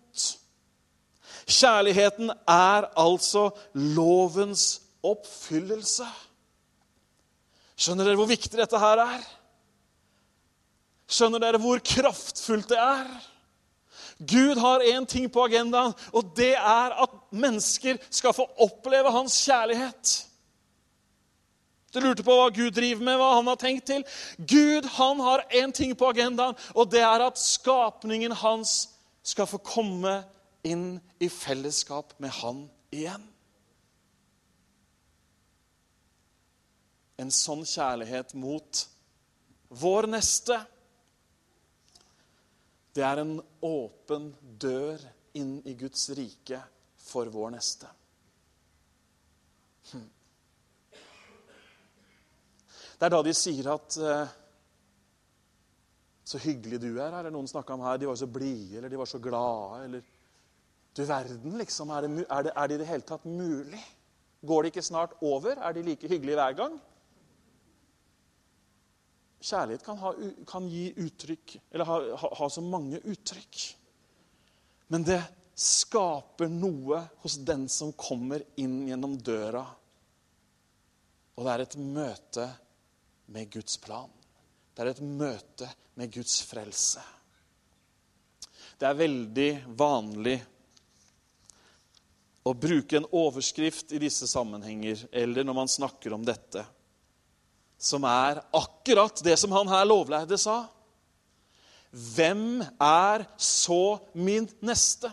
[1.47, 6.07] Kjærligheten er altså lovens oppfyllelse.
[7.77, 9.23] Skjønner dere hvor viktig dette her er?
[11.11, 13.09] Skjønner dere hvor kraftfullt det er?
[14.19, 19.37] Gud har én ting på agendaen, og det er at mennesker skal få oppleve hans
[19.43, 20.13] kjærlighet.
[21.95, 24.05] Du lurte på hva Gud driver med, hva han har tenkt til.
[24.39, 28.89] Gud han har én ting på agendaen, og det er at skapningen hans
[29.23, 30.23] skal få komme
[30.64, 33.24] inn i fellesskap med Han igjen.
[37.20, 38.81] En sånn kjærlighet mot
[39.74, 40.59] vår neste,
[42.94, 45.03] det er en åpen dør
[45.38, 46.61] inn i Guds rike
[47.05, 47.90] for vår neste.
[49.90, 50.09] Hm.
[52.94, 54.35] Det er da de sier at eh,
[56.24, 57.98] Så hyggelig du er, her, eller noen snakka om her.
[58.00, 60.07] De var så blide, eller de var så glade, eller
[60.95, 61.91] du verden, liksom.
[61.91, 63.83] Er det, er, det, er det i det hele tatt mulig?
[64.45, 65.59] Går det ikke snart over?
[65.59, 66.75] Er de like hyggelige hver gang?
[69.45, 70.13] Kjærlighet kan, ha,
[70.49, 73.65] kan gi uttrykk, eller ha, ha, ha så mange uttrykk.
[74.95, 75.21] Men det
[75.55, 79.65] skaper noe hos den som kommer inn gjennom døra.
[81.35, 82.47] Og det er et møte
[83.35, 84.11] med Guds plan.
[84.75, 87.03] Det er et møte med Guds frelse.
[88.79, 90.39] Det er veldig vanlig
[92.45, 96.65] å bruke en overskrift i disse sammenhenger, eller når man snakker om dette,
[97.81, 100.65] som er akkurat det som han her lovlærde sa.
[101.91, 105.11] Hvem er så min neste?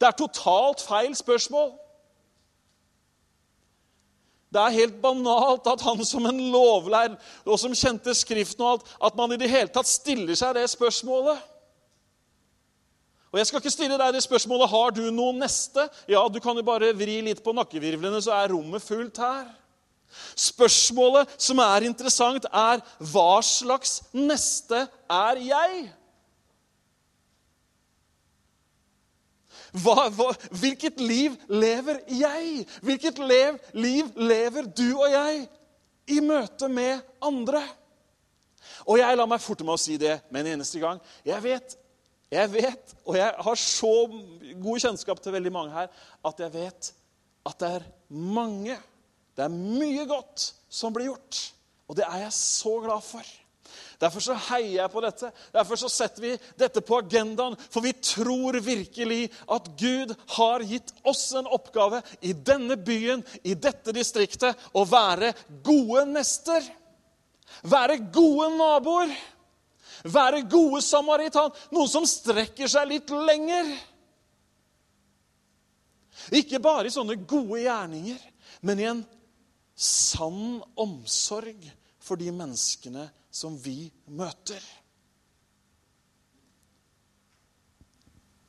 [0.00, 1.72] Det er totalt feil spørsmål.
[4.54, 8.92] Det er helt banalt at han som en lovlærd og som kjente Skriften og alt,
[9.02, 11.40] at man i det hele tatt stiller seg det spørsmålet.
[13.34, 15.88] Og Jeg skal ikke stille deg det spørsmålet har du noe neste.
[16.06, 19.48] Ja, du kan jo bare vri litt på nakkevirvlene, så er rommet fullt her.
[20.38, 22.78] Spørsmålet som er interessant, er
[23.10, 25.82] hva slags neste er jeg?
[29.82, 32.68] Hva, hva, hvilket liv lever jeg?
[32.86, 35.46] Hvilket lev, liv lever du og jeg
[36.06, 37.66] i møte med andre?
[38.86, 41.02] Og jeg lar meg forte med å si det med en eneste gang.
[41.26, 41.80] Jeg vet,
[42.32, 43.92] jeg vet, og jeg har så
[44.62, 45.90] god kjennskap til veldig mange her,
[46.24, 46.92] at jeg vet
[47.44, 48.76] at det er mange,
[49.36, 51.40] det er mye godt som blir gjort.
[51.88, 53.26] Og det er jeg så glad for.
[54.00, 55.30] Derfor så heier jeg på dette.
[55.54, 57.56] Derfor så setter vi dette på agendaen.
[57.70, 63.54] For vi tror virkelig at Gud har gitt oss en oppgave i denne byen, i
[63.54, 65.32] dette distriktet, å være
[65.66, 66.64] gode nester.
[67.62, 69.14] Være gode naboer.
[70.04, 71.52] Være gode samaritan.
[71.72, 73.70] Noen som strekker seg litt lenger.
[76.36, 78.20] Ikke bare i sånne gode gjerninger,
[78.64, 79.02] men i en
[79.74, 81.66] sann omsorg
[82.04, 84.62] for de menneskene som vi møter.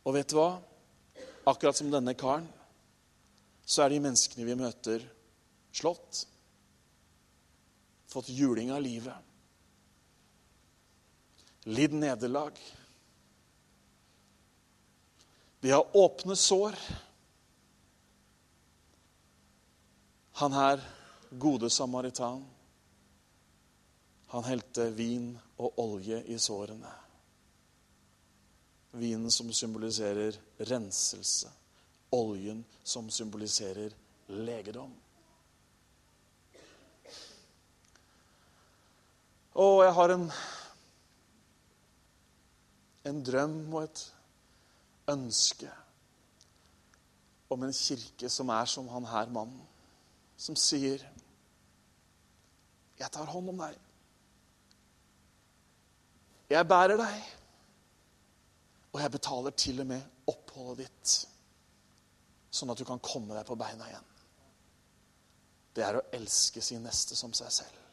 [0.05, 0.51] Og vet du hva?
[1.49, 2.45] Akkurat som denne karen,
[3.65, 5.01] så er de menneskene vi møter,
[5.73, 6.25] slått.
[8.09, 9.34] Fått juling av livet.
[11.65, 12.59] Lidd nederlag.
[15.59, 16.75] De har åpne sår.
[20.35, 20.81] Han her,
[21.29, 22.45] gode samaritan,
[24.27, 26.91] han helte vin og olje i sårene.
[28.91, 31.49] Vinen som symboliserer renselse.
[32.09, 33.95] Oljen som symboliserer
[34.27, 34.91] legedom.
[39.55, 40.29] Og jeg har en,
[43.05, 44.03] en drøm og et
[45.13, 45.69] ønske
[47.53, 49.61] om en kirke som er som han her mannen,
[50.37, 51.11] som sier
[52.99, 53.79] 'Jeg tar hånd om deg'.
[56.49, 57.23] Jeg bærer deg,
[58.93, 61.27] og jeg betaler til og med oppholdet ditt,
[62.51, 64.05] sånn at du kan komme deg på beina igjen.
[65.75, 67.84] Det er å elske sin neste som seg selv.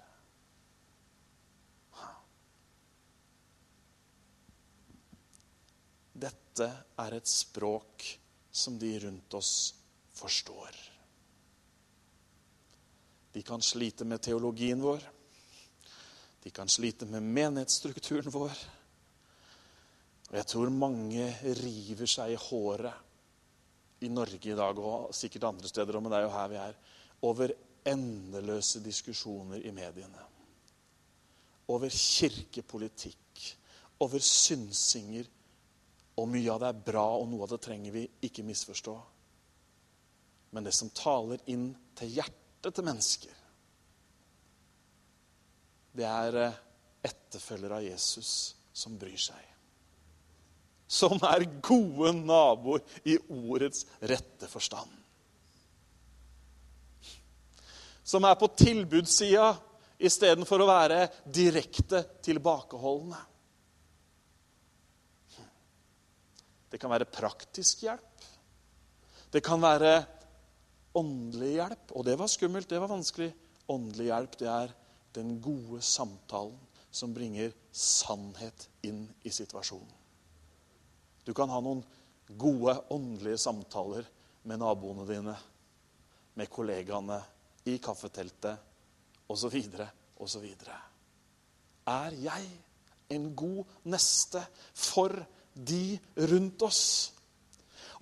[6.53, 6.69] Dette
[7.01, 8.05] er et språk
[8.53, 9.73] som de rundt oss
[10.13, 10.77] forstår.
[13.33, 15.01] De kan slite med teologien vår.
[16.45, 18.53] De kan slite med menighetsstrukturen vår.
[20.29, 25.73] Og jeg tror mange river seg i håret i Norge i dag og sikkert andre
[25.73, 26.79] steder, men det er jo her vi er,
[27.25, 27.57] over
[27.89, 30.29] endeløse diskusjoner i mediene.
[31.73, 33.47] Over kirkepolitikk,
[34.05, 35.25] over synsinger.
[36.23, 38.95] Og mye av det er bra, og noe av det trenger vi ikke misforstå.
[40.55, 43.39] Men det som taler inn til hjertet til mennesker,
[45.93, 46.61] det er eh,
[47.05, 49.41] etterfølgere av Jesus som bryr seg.
[50.93, 54.93] Som er gode naboer i ordets rette forstand.
[58.05, 59.51] Som er på tilbudssida
[60.03, 63.21] istedenfor å være direkte tilbakeholdne.
[66.73, 68.27] Det kan være praktisk hjelp.
[69.33, 69.93] Det kan være
[70.97, 71.93] åndelig hjelp.
[71.97, 73.31] Og det var skummelt, det var vanskelig.
[73.73, 74.73] Åndelig hjelp, det er
[75.17, 76.57] den gode samtalen
[76.93, 79.93] som bringer sannhet inn i situasjonen.
[81.25, 81.85] Du kan ha noen
[82.41, 84.09] gode åndelige samtaler
[84.49, 85.37] med naboene dine,
[86.35, 87.21] med kollegaene,
[87.63, 88.59] i kaffeteltet
[89.31, 89.55] osv.
[90.19, 90.47] osv.
[91.87, 92.49] Er jeg
[93.15, 94.43] en god neste
[94.75, 95.15] for
[95.55, 95.99] de
[96.31, 96.85] rundt oss?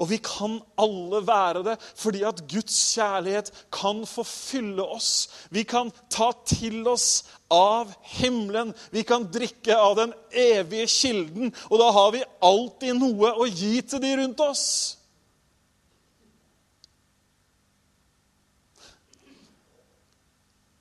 [0.01, 5.29] Og vi kan alle være det fordi at Guds kjærlighet kan forfylle oss.
[5.53, 8.73] Vi kan ta til oss av himmelen.
[8.95, 11.53] Vi kan drikke av den evige kilden.
[11.69, 14.67] Og da har vi alltid noe å gi til de rundt oss.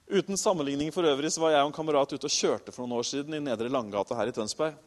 [0.09, 2.97] Uten sammenligning for øvrig så var jeg og en kamerat ute og kjørte for noen
[2.97, 4.79] år siden i Nedre Langgata her i Tønsberg.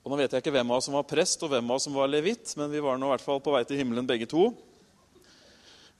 [0.00, 1.86] Og Nå vet jeg ikke hvem av oss som var prest og hvem av oss
[1.88, 4.28] som var levitt, men vi var nå i hvert fall på vei til himmelen begge
[4.30, 4.48] to.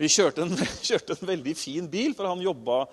[0.00, 0.54] Vi kjørte en,
[0.88, 2.86] kjørte en veldig fin bil, for han jobba,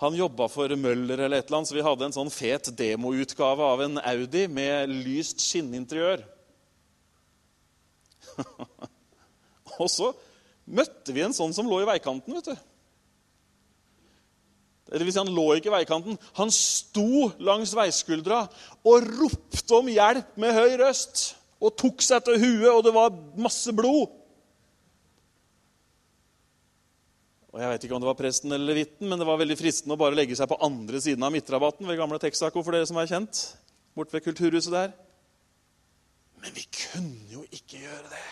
[0.00, 3.68] han jobba for Møller eller et eller annet, så vi hadde en sånn fet demoutgave
[3.74, 6.24] av en Audi med lyst skinninteriør.
[9.82, 10.14] og så
[10.64, 12.40] møtte vi en sånn som lå i veikanten.
[12.40, 12.68] vet du.
[14.88, 16.16] Det vil si, han lå ikke i veikanten.
[16.38, 18.46] Han sto langs veiskuldra
[18.88, 21.34] og ropte om hjelp med høy røst.
[21.60, 24.14] Og tok seg til huet, og det var masse blod.
[27.52, 29.96] Og Jeg vet ikke om det var presten eller levitten, men det var veldig fristende
[29.96, 33.00] å bare legge seg på andre siden av midtrabatten ved gamle Texaco, for dere som
[33.00, 33.40] er kjent,
[33.98, 34.92] bort ved kulturhuset der.
[36.38, 38.26] Men vi kunne jo ikke gjøre det.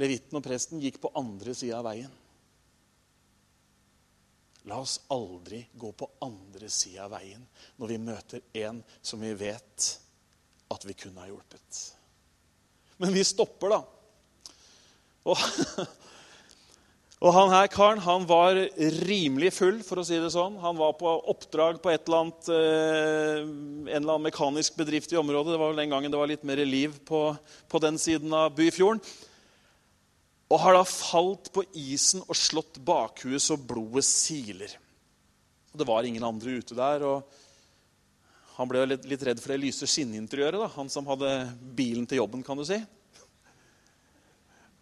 [0.00, 2.10] Levitten og presten gikk på andre sida av veien.
[4.70, 7.42] La oss aldri gå på andre sida av veien
[7.80, 9.86] når vi møter en som vi vet
[10.70, 11.80] at vi kunne ha hjulpet.
[13.02, 13.80] Men vi stopper, da.
[15.26, 15.40] Og,
[17.24, 18.60] og han her karen han var
[19.08, 20.60] rimelig full, for å si det sånn.
[20.62, 25.56] Han var på oppdrag på eller annet, eh, en eller annen mekanisk bedrift i området.
[25.56, 27.24] Det var vel den gangen det var litt mer liv på,
[27.66, 29.02] på den siden av Byfjorden
[30.50, 34.72] og har da falt på isen og slått bakhuet så blodet siler.
[35.70, 37.04] Det var ingen andre ute der.
[37.06, 37.22] og
[38.56, 40.70] Han ble litt redd for det lyse skinninteriøret, da.
[40.74, 41.30] han som hadde
[41.78, 42.42] bilen til jobben.
[42.42, 42.80] kan du si.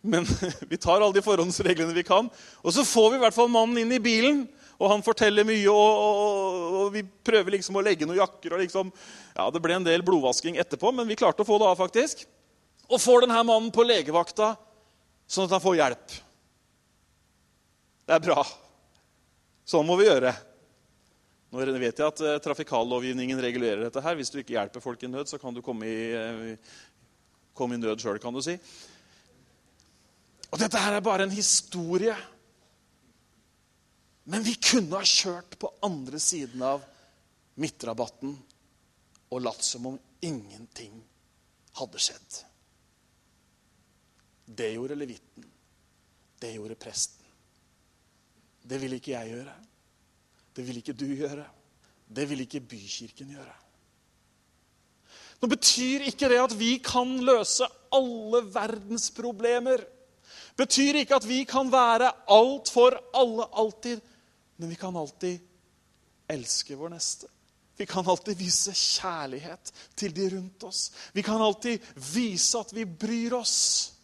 [0.01, 0.25] Men
[0.71, 2.31] vi tar alle de forhåndsreglene vi kan.
[2.63, 4.47] Og så får vi i hvert fall mannen inn i bilen.
[4.79, 8.55] Og han forteller mye, og, og, og vi prøver liksom å legge noen jakker.
[8.55, 8.95] og liksom,
[9.35, 12.25] ja, Det ble en del blodvasking etterpå, men vi klarte å få det av, faktisk.
[12.89, 14.55] Og får denne mannen på legevakta
[15.29, 16.17] sånn at han får hjelp.
[18.09, 18.43] Det er bra.
[19.69, 20.33] Sånn må vi gjøre.
[21.53, 24.03] Nå vet jeg at eh, trafikallovgivningen regulerer dette.
[24.05, 24.17] her.
[24.17, 26.81] Hvis du ikke hjelper folk i nød, så kan du komme i, eh,
[27.57, 28.57] komme i nød sjøl, kan du si.
[30.49, 32.17] Og dette her er bare en historie.
[34.29, 36.85] Men vi kunne ha kjørt på andre siden av
[37.61, 38.35] midtrabatten
[39.29, 40.93] og latt som om ingenting
[41.81, 42.43] hadde skjedd.
[44.49, 45.45] Det gjorde levitten.
[46.39, 47.25] Det gjorde presten.
[48.63, 49.55] Det vil ikke jeg gjøre.
[50.57, 51.47] Det vil ikke du gjøre.
[52.09, 53.57] Det vil ikke bykirken gjøre.
[55.39, 59.85] Nå betyr ikke det at vi kan løse alle verdens problemer.
[60.59, 64.01] Betyr ikke at vi kan være alt for alle alltid.
[64.59, 65.39] Men vi kan alltid
[66.29, 67.29] elske vår neste.
[67.79, 70.89] Vi kan alltid vise kjærlighet til de rundt oss.
[71.15, 71.79] Vi kan alltid
[72.11, 73.95] vise at vi bryr oss.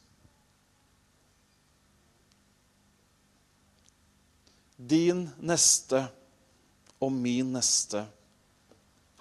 [4.85, 6.03] Din neste
[7.01, 8.03] og min neste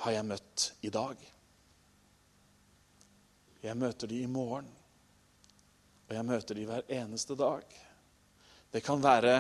[0.04, 1.22] har jeg møtt i dag.
[3.64, 4.68] Jeg møter de i morgen,
[6.10, 7.64] og jeg møter de hver eneste dag.
[8.74, 9.38] Det kan være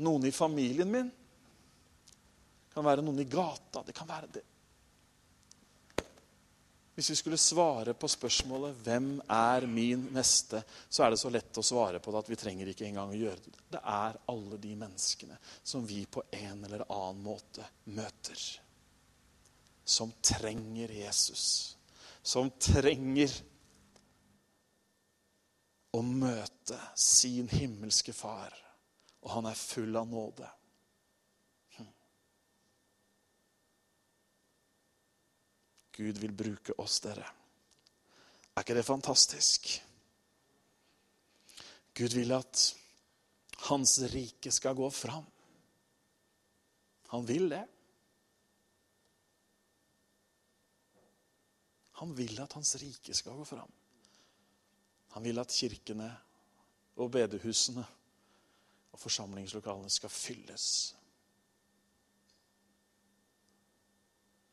[0.00, 1.10] noen i familien min.
[1.10, 3.84] Det kan være noen i gata.
[3.84, 4.46] Det kan være det.
[6.94, 11.58] Hvis vi skulle svare på spørsmålet 'Hvem er min neste?', så er det så lett
[11.58, 13.62] å svare på det at vi trenger ikke engang å gjøre det.
[13.70, 18.60] Det er alle de menneskene som vi på en eller annen måte møter.
[19.84, 21.76] Som trenger Jesus.
[22.22, 23.30] Som trenger
[25.92, 28.54] å møte sin himmelske far.
[29.22, 30.48] Og han er full av nåde.
[35.94, 37.26] Gud vil bruke oss, dere.
[38.54, 39.68] Er ikke det fantastisk?
[41.94, 42.64] Gud vil at
[43.68, 45.26] hans rike skal gå fram.
[47.14, 47.62] Han vil det.
[52.02, 53.70] Han vil at hans rike skal gå fram.
[55.14, 56.08] Han vil at kirkene
[56.98, 57.84] og bedehusene
[58.94, 60.66] og forsamlingslokalene skal fylles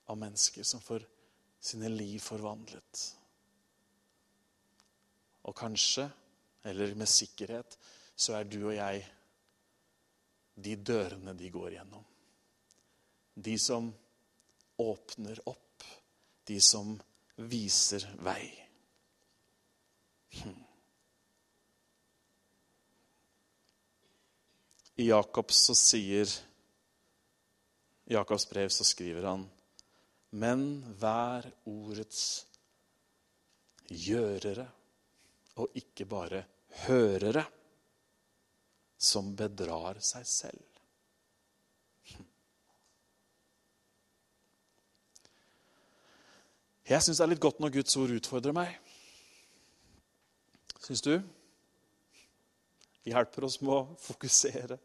[0.09, 1.05] av mennesker som får
[1.61, 3.01] sine liv forvandlet.
[5.45, 6.07] Og kanskje,
[6.65, 7.77] eller med sikkerhet,
[8.15, 9.05] så er du og jeg
[10.61, 12.03] de dørene de går gjennom.
[13.33, 13.87] De som
[14.81, 15.85] åpner opp.
[16.45, 16.93] De som
[17.49, 18.49] viser vei.
[20.41, 20.59] Hm.
[25.01, 26.29] I Jakobs sier
[28.11, 29.45] Jakobs brev så skriver han
[30.31, 32.23] men vær ordets
[33.91, 34.67] gjørere,
[35.59, 36.45] og ikke bare
[36.85, 37.43] hørere,
[39.01, 40.67] som bedrar seg selv.
[46.91, 48.73] Jeg syns det er litt godt når Guds ord utfordrer meg.
[50.81, 51.13] Syns du?
[53.07, 54.77] Hjelper oss med å fokusere.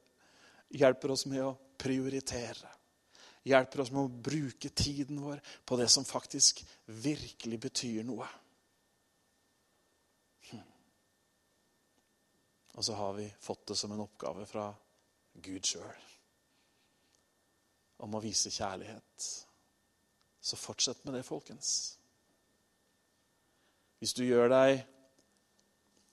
[0.77, 2.76] Hjelper oss med å prioritere
[3.47, 8.27] hjelper oss med å bruke tiden vår på det som faktisk virkelig betyr noe.
[10.51, 10.65] Hm.
[12.75, 14.67] Og så har vi fått det som en oppgave fra
[15.43, 16.03] Gud sjøl.
[18.03, 19.29] Om å vise kjærlighet.
[20.47, 21.71] Så fortsett med det, folkens.
[23.99, 24.83] Hvis du gjør deg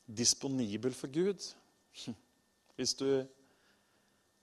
[0.08, 1.44] disponibel for Gud
[2.76, 3.08] Hvis du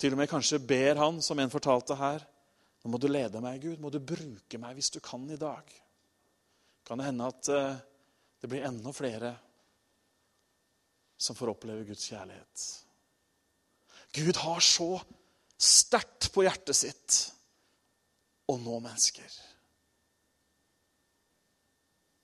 [0.01, 2.25] til og med kanskje ber Han, som en fortalte her
[2.81, 3.81] Nå må du lede meg, Gud.
[3.83, 5.67] Må du bruke meg hvis du kan i dag.
[6.87, 7.81] Kan det hende at eh,
[8.41, 9.35] det blir enda flere
[11.21, 12.65] som får oppleve Guds kjærlighet.
[14.17, 14.95] Gud har så
[15.61, 17.19] sterkt på hjertet sitt
[18.49, 19.29] å nå mennesker.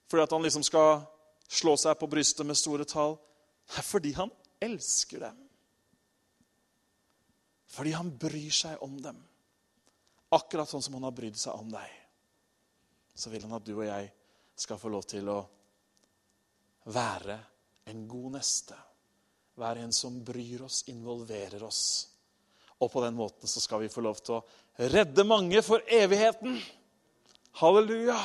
[0.08, 1.04] Fordi at han liksom skal
[1.46, 3.18] slå seg på brystet med store tall.
[3.68, 4.32] Det er fordi han
[4.62, 5.38] elsker dem.
[7.76, 9.18] Fordi han bryr seg om dem.
[10.34, 11.90] Akkurat sånn som han har brydd seg om deg.
[13.16, 14.10] Så vil han at du og jeg
[14.58, 15.38] skal få lov til å
[16.92, 17.38] være
[17.90, 18.76] en god neste.
[19.56, 21.84] Være en som bryr oss, involverer oss.
[22.82, 26.58] Og på den måten så skal vi få lov til å redde mange for evigheten.
[27.62, 28.18] Halleluja!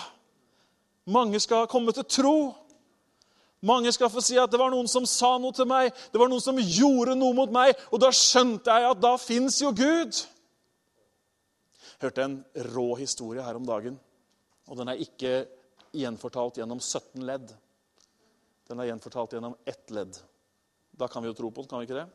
[1.11, 2.35] Mange skal komme til tro.
[3.61, 6.29] Mange skal få si at det var noen som sa noe til meg, det var
[6.31, 10.17] noen som gjorde noe mot meg, og da skjønte jeg at da fins jo Gud.
[12.01, 12.39] Hørte en
[12.73, 13.99] rå historie her om dagen,
[14.65, 15.33] og den er ikke
[15.93, 17.51] gjenfortalt gjennom 17 ledd.
[18.69, 20.17] Den er gjenfortalt gjennom ett ledd.
[20.97, 22.07] Da kan vi jo tro på den, kan vi ikke det?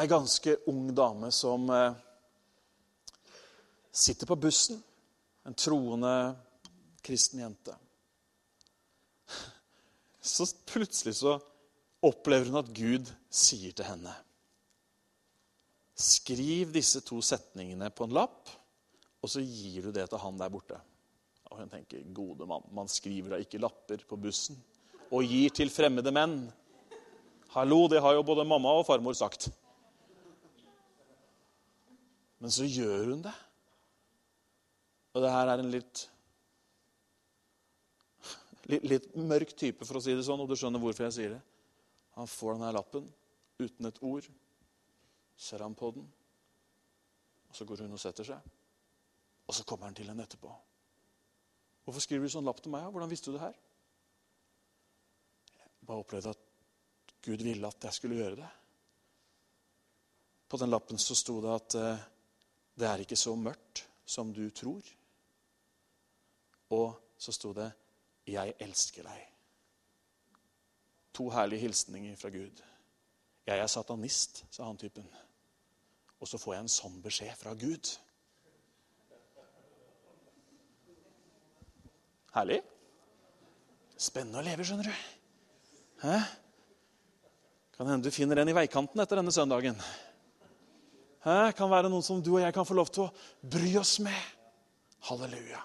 [0.00, 1.98] Ei ganske ung dame som eh,
[3.90, 4.78] sitter på bussen.
[5.44, 6.14] En troende
[7.02, 7.74] kristen jente.
[10.20, 11.38] Så plutselig så
[12.04, 14.14] opplever hun at Gud sier til henne
[16.00, 18.48] Skriv disse to setningene på en lapp,
[19.20, 20.78] og så gir du det til han der borte.
[21.50, 24.58] Og hun tenker, gode mann, man skriver da ikke lapper på bussen
[25.10, 26.36] og gir til fremmede menn.
[27.50, 29.48] Hallo, det har jo både mamma og farmor sagt.
[32.40, 33.34] Men så gjør hun det.
[35.10, 36.04] Og det her er en litt,
[38.70, 41.34] litt, litt mørk type, for å si det sånn, og du skjønner hvorfor jeg sier
[41.34, 41.40] det.
[42.14, 43.10] Han får denne lappen
[43.60, 44.30] uten et ord.
[45.40, 46.04] Ser han på den,
[47.48, 48.50] og så går hun og setter seg.
[49.48, 50.52] Og så kommer han til henne etterpå.
[51.84, 52.84] 'Hvorfor skriver du sånn lapp til meg?
[52.92, 53.58] Hvordan visste du det her?'
[55.56, 56.42] Jeg bare opplevde at
[57.24, 58.50] Gud ville at jeg skulle gjøre det.
[60.48, 62.04] På den lappen så sto det at eh,
[62.78, 64.82] det er ikke så mørkt som du tror.
[66.70, 67.72] Og så sto det
[68.26, 69.26] 'Jeg elsker deg'.
[71.12, 72.62] To herlige hilsninger fra Gud.
[73.46, 75.08] 'Jeg er satanist', sa han typen.
[76.20, 77.94] Og så får jeg en sånn beskjed fra Gud.
[82.34, 82.60] Herlig.
[84.00, 85.08] Spennende å leve, skjønner du.
[86.04, 86.18] Hæ?
[87.76, 89.80] Kan hende du finner en i veikanten etter denne søndagen.
[91.24, 91.38] Hæ?
[91.56, 93.12] Kan være noen som du og jeg kan få lov til å
[93.56, 94.20] bry oss med.
[95.08, 95.60] Halleluja.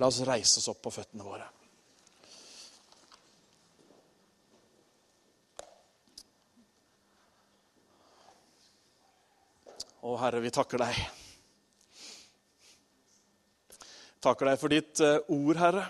[0.00, 1.46] La oss reise oss opp på føttene våre.
[10.08, 10.98] Å, Herre, vi takker deg.
[14.24, 15.82] Takker deg for ditt eh, ord, Herre.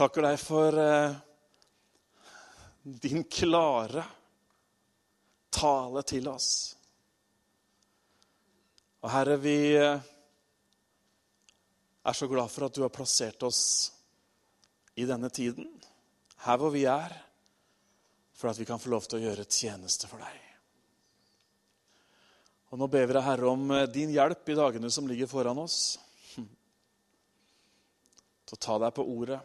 [0.00, 1.18] Takker deg for eh,
[3.04, 4.06] din klare
[5.52, 6.48] tale til oss.
[9.04, 10.08] Og Herre, vi eh,
[12.00, 13.60] er så glad for at du har plassert oss
[14.96, 15.68] i denne tiden,
[16.48, 17.12] her hvor vi er,
[18.32, 20.43] for at vi kan få lov til å gjøre tjeneste for deg.
[22.74, 25.60] Og Nå ber vi deg, Herre, om eh, din hjelp i dagene som ligger foran
[25.62, 25.94] oss.
[26.34, 29.38] Til å ta deg på ordet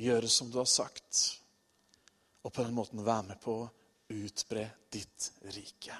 [0.00, 1.20] gjøre som du har sagt,
[2.40, 3.68] og på den måten være med på å
[4.16, 5.96] utbre ditt rike.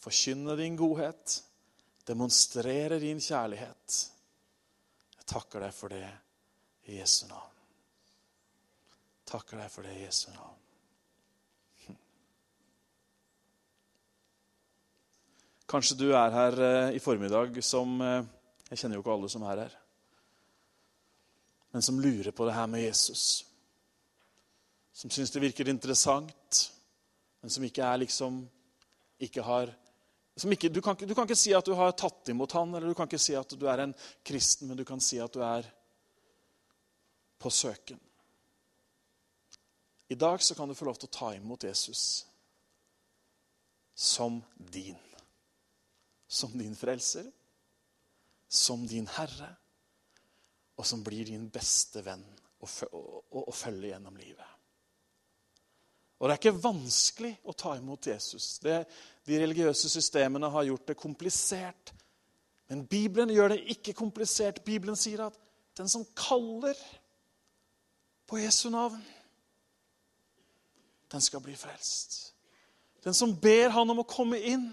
[0.00, 1.36] Forkynne din godhet,
[2.08, 3.98] demonstrere din kjærlighet.
[5.18, 6.08] Jeg takker deg for det
[6.88, 7.60] i Jesu navn.
[9.28, 10.59] Takker deg for det i Jesu navn.
[15.70, 18.26] Kanskje du er her eh, i formiddag som eh,
[18.70, 19.80] Jeg kjenner jo ikke alle som er her
[21.70, 23.46] men som lurer på det her med Jesus.
[24.92, 26.72] Som syns det virker interessant,
[27.40, 28.42] men som ikke er liksom
[29.20, 29.70] ikke har
[30.40, 32.96] ikke, du, kan, du, kan, ikke si at du har tatt imot han, eller du
[32.96, 33.92] kan ikke si at du er en
[34.24, 35.66] kristen, men du kan si at du er
[37.38, 38.00] på søken.
[40.08, 42.24] I dag så kan du få lov til å ta imot Jesus
[43.94, 44.96] som din.
[46.30, 47.26] Som din frelser,
[48.48, 49.50] som din herre
[50.78, 52.22] og som blir din beste venn
[52.60, 54.56] å følge gjennom livet.
[56.20, 58.58] Og det er ikke vanskelig å ta imot Jesus.
[58.60, 58.82] Det,
[59.24, 61.92] de religiøse systemene har gjort det komplisert.
[62.68, 64.60] Men Bibelen gjør det ikke komplisert.
[64.64, 65.38] Bibelen sier at
[65.80, 66.76] den som kaller
[68.28, 69.00] på Jesu navn,
[71.10, 72.34] den skal bli frelst.
[73.00, 74.68] Den som ber han om å komme inn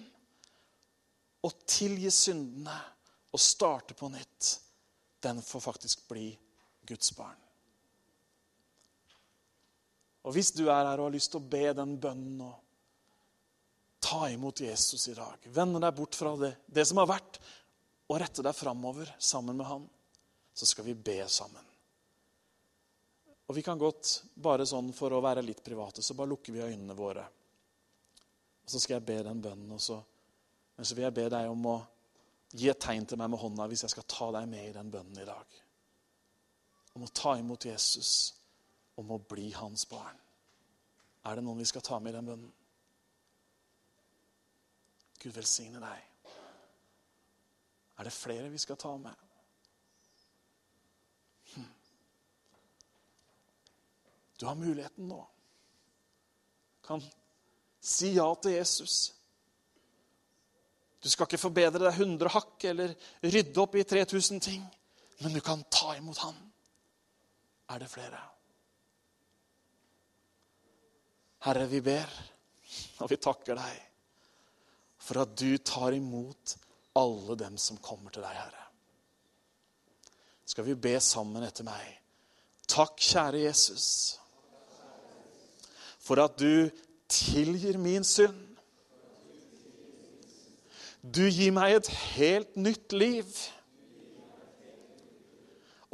[1.48, 2.76] og tilgi syndene
[3.32, 4.54] og starte på nytt,
[5.24, 6.30] den får faktisk bli
[6.88, 7.38] Guds barn.
[10.28, 12.56] Og Hvis du er her og har lyst til å be den bønnen og
[14.04, 17.40] ta imot Jesus i dag, vende deg bort fra det, det som har vært,
[18.08, 19.88] og rette deg framover sammen med han,
[20.58, 21.64] så skal vi be sammen.
[23.48, 26.66] Og vi kan godt, bare sånn for å være litt private, så bare lukker vi
[26.66, 27.24] øynene våre.
[28.66, 30.02] Og så skal jeg be den bønnen, og så,
[30.78, 31.78] men så vil jeg be deg om å
[32.54, 34.92] gi et tegn til meg med hånda hvis jeg skal ta deg med i den
[34.94, 35.56] bønnen i dag.
[36.98, 38.12] Om å ta imot Jesus
[38.98, 40.22] om å bli hans barn.
[41.26, 42.54] Er det noen vi skal ta med i den bønnen?
[45.18, 46.36] Gud velsigne deg.
[47.98, 49.26] Er det flere vi skal ta med?
[51.56, 51.70] Hm.
[54.38, 55.24] Du har muligheten nå.
[56.86, 57.02] Kan
[57.82, 59.00] si ja til Jesus.
[61.04, 62.94] Du skal ikke forbedre deg 100 hakk eller
[63.24, 64.64] rydde opp i 3000 ting,
[65.22, 66.38] men du kan ta imot Han.
[67.70, 68.22] Er det flere?
[71.46, 72.16] Herre, vi ber,
[73.04, 73.84] og vi takker deg
[75.08, 76.58] for at du tar imot
[76.98, 78.66] alle dem som kommer til deg, Herre.
[80.48, 81.86] Skal vi be sammen etter meg?
[82.68, 84.18] Takk, kjære Jesus,
[86.04, 86.68] for at du
[87.12, 88.47] tilgir min synd.
[91.14, 93.28] Du gir meg et helt nytt liv.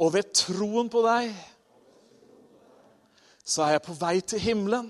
[0.00, 1.34] Og ved troen på deg
[3.44, 4.88] så er jeg på vei til himmelen.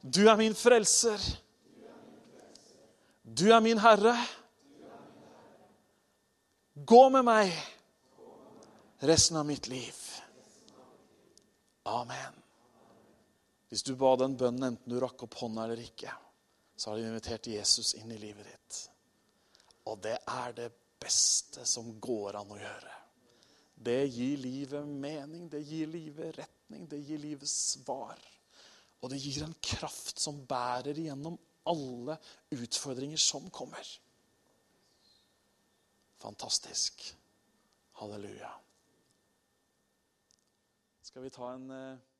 [0.00, 1.18] Du er min frelser.
[3.24, 4.14] Du er min herre.
[6.74, 7.52] Gå med meg
[9.04, 9.98] resten av mitt liv.
[11.90, 12.40] Amen.
[13.68, 16.12] Hvis du ba den bønnen, enten du rakk opp hånda eller ikke,
[16.76, 18.80] så har du invitert Jesus inn i livet ditt.
[19.90, 20.70] Og det er det
[21.00, 22.94] beste som går an å gjøre.
[23.74, 28.20] Det gir livet mening, det gir livet retning, det gir livet svar.
[29.02, 31.36] Og det gir en kraft som bærer igjennom
[31.68, 32.16] alle
[32.54, 33.84] utfordringer som kommer.
[36.24, 37.04] Fantastisk.
[38.00, 38.50] Halleluja.
[41.04, 42.13] Skal vi ta en eh,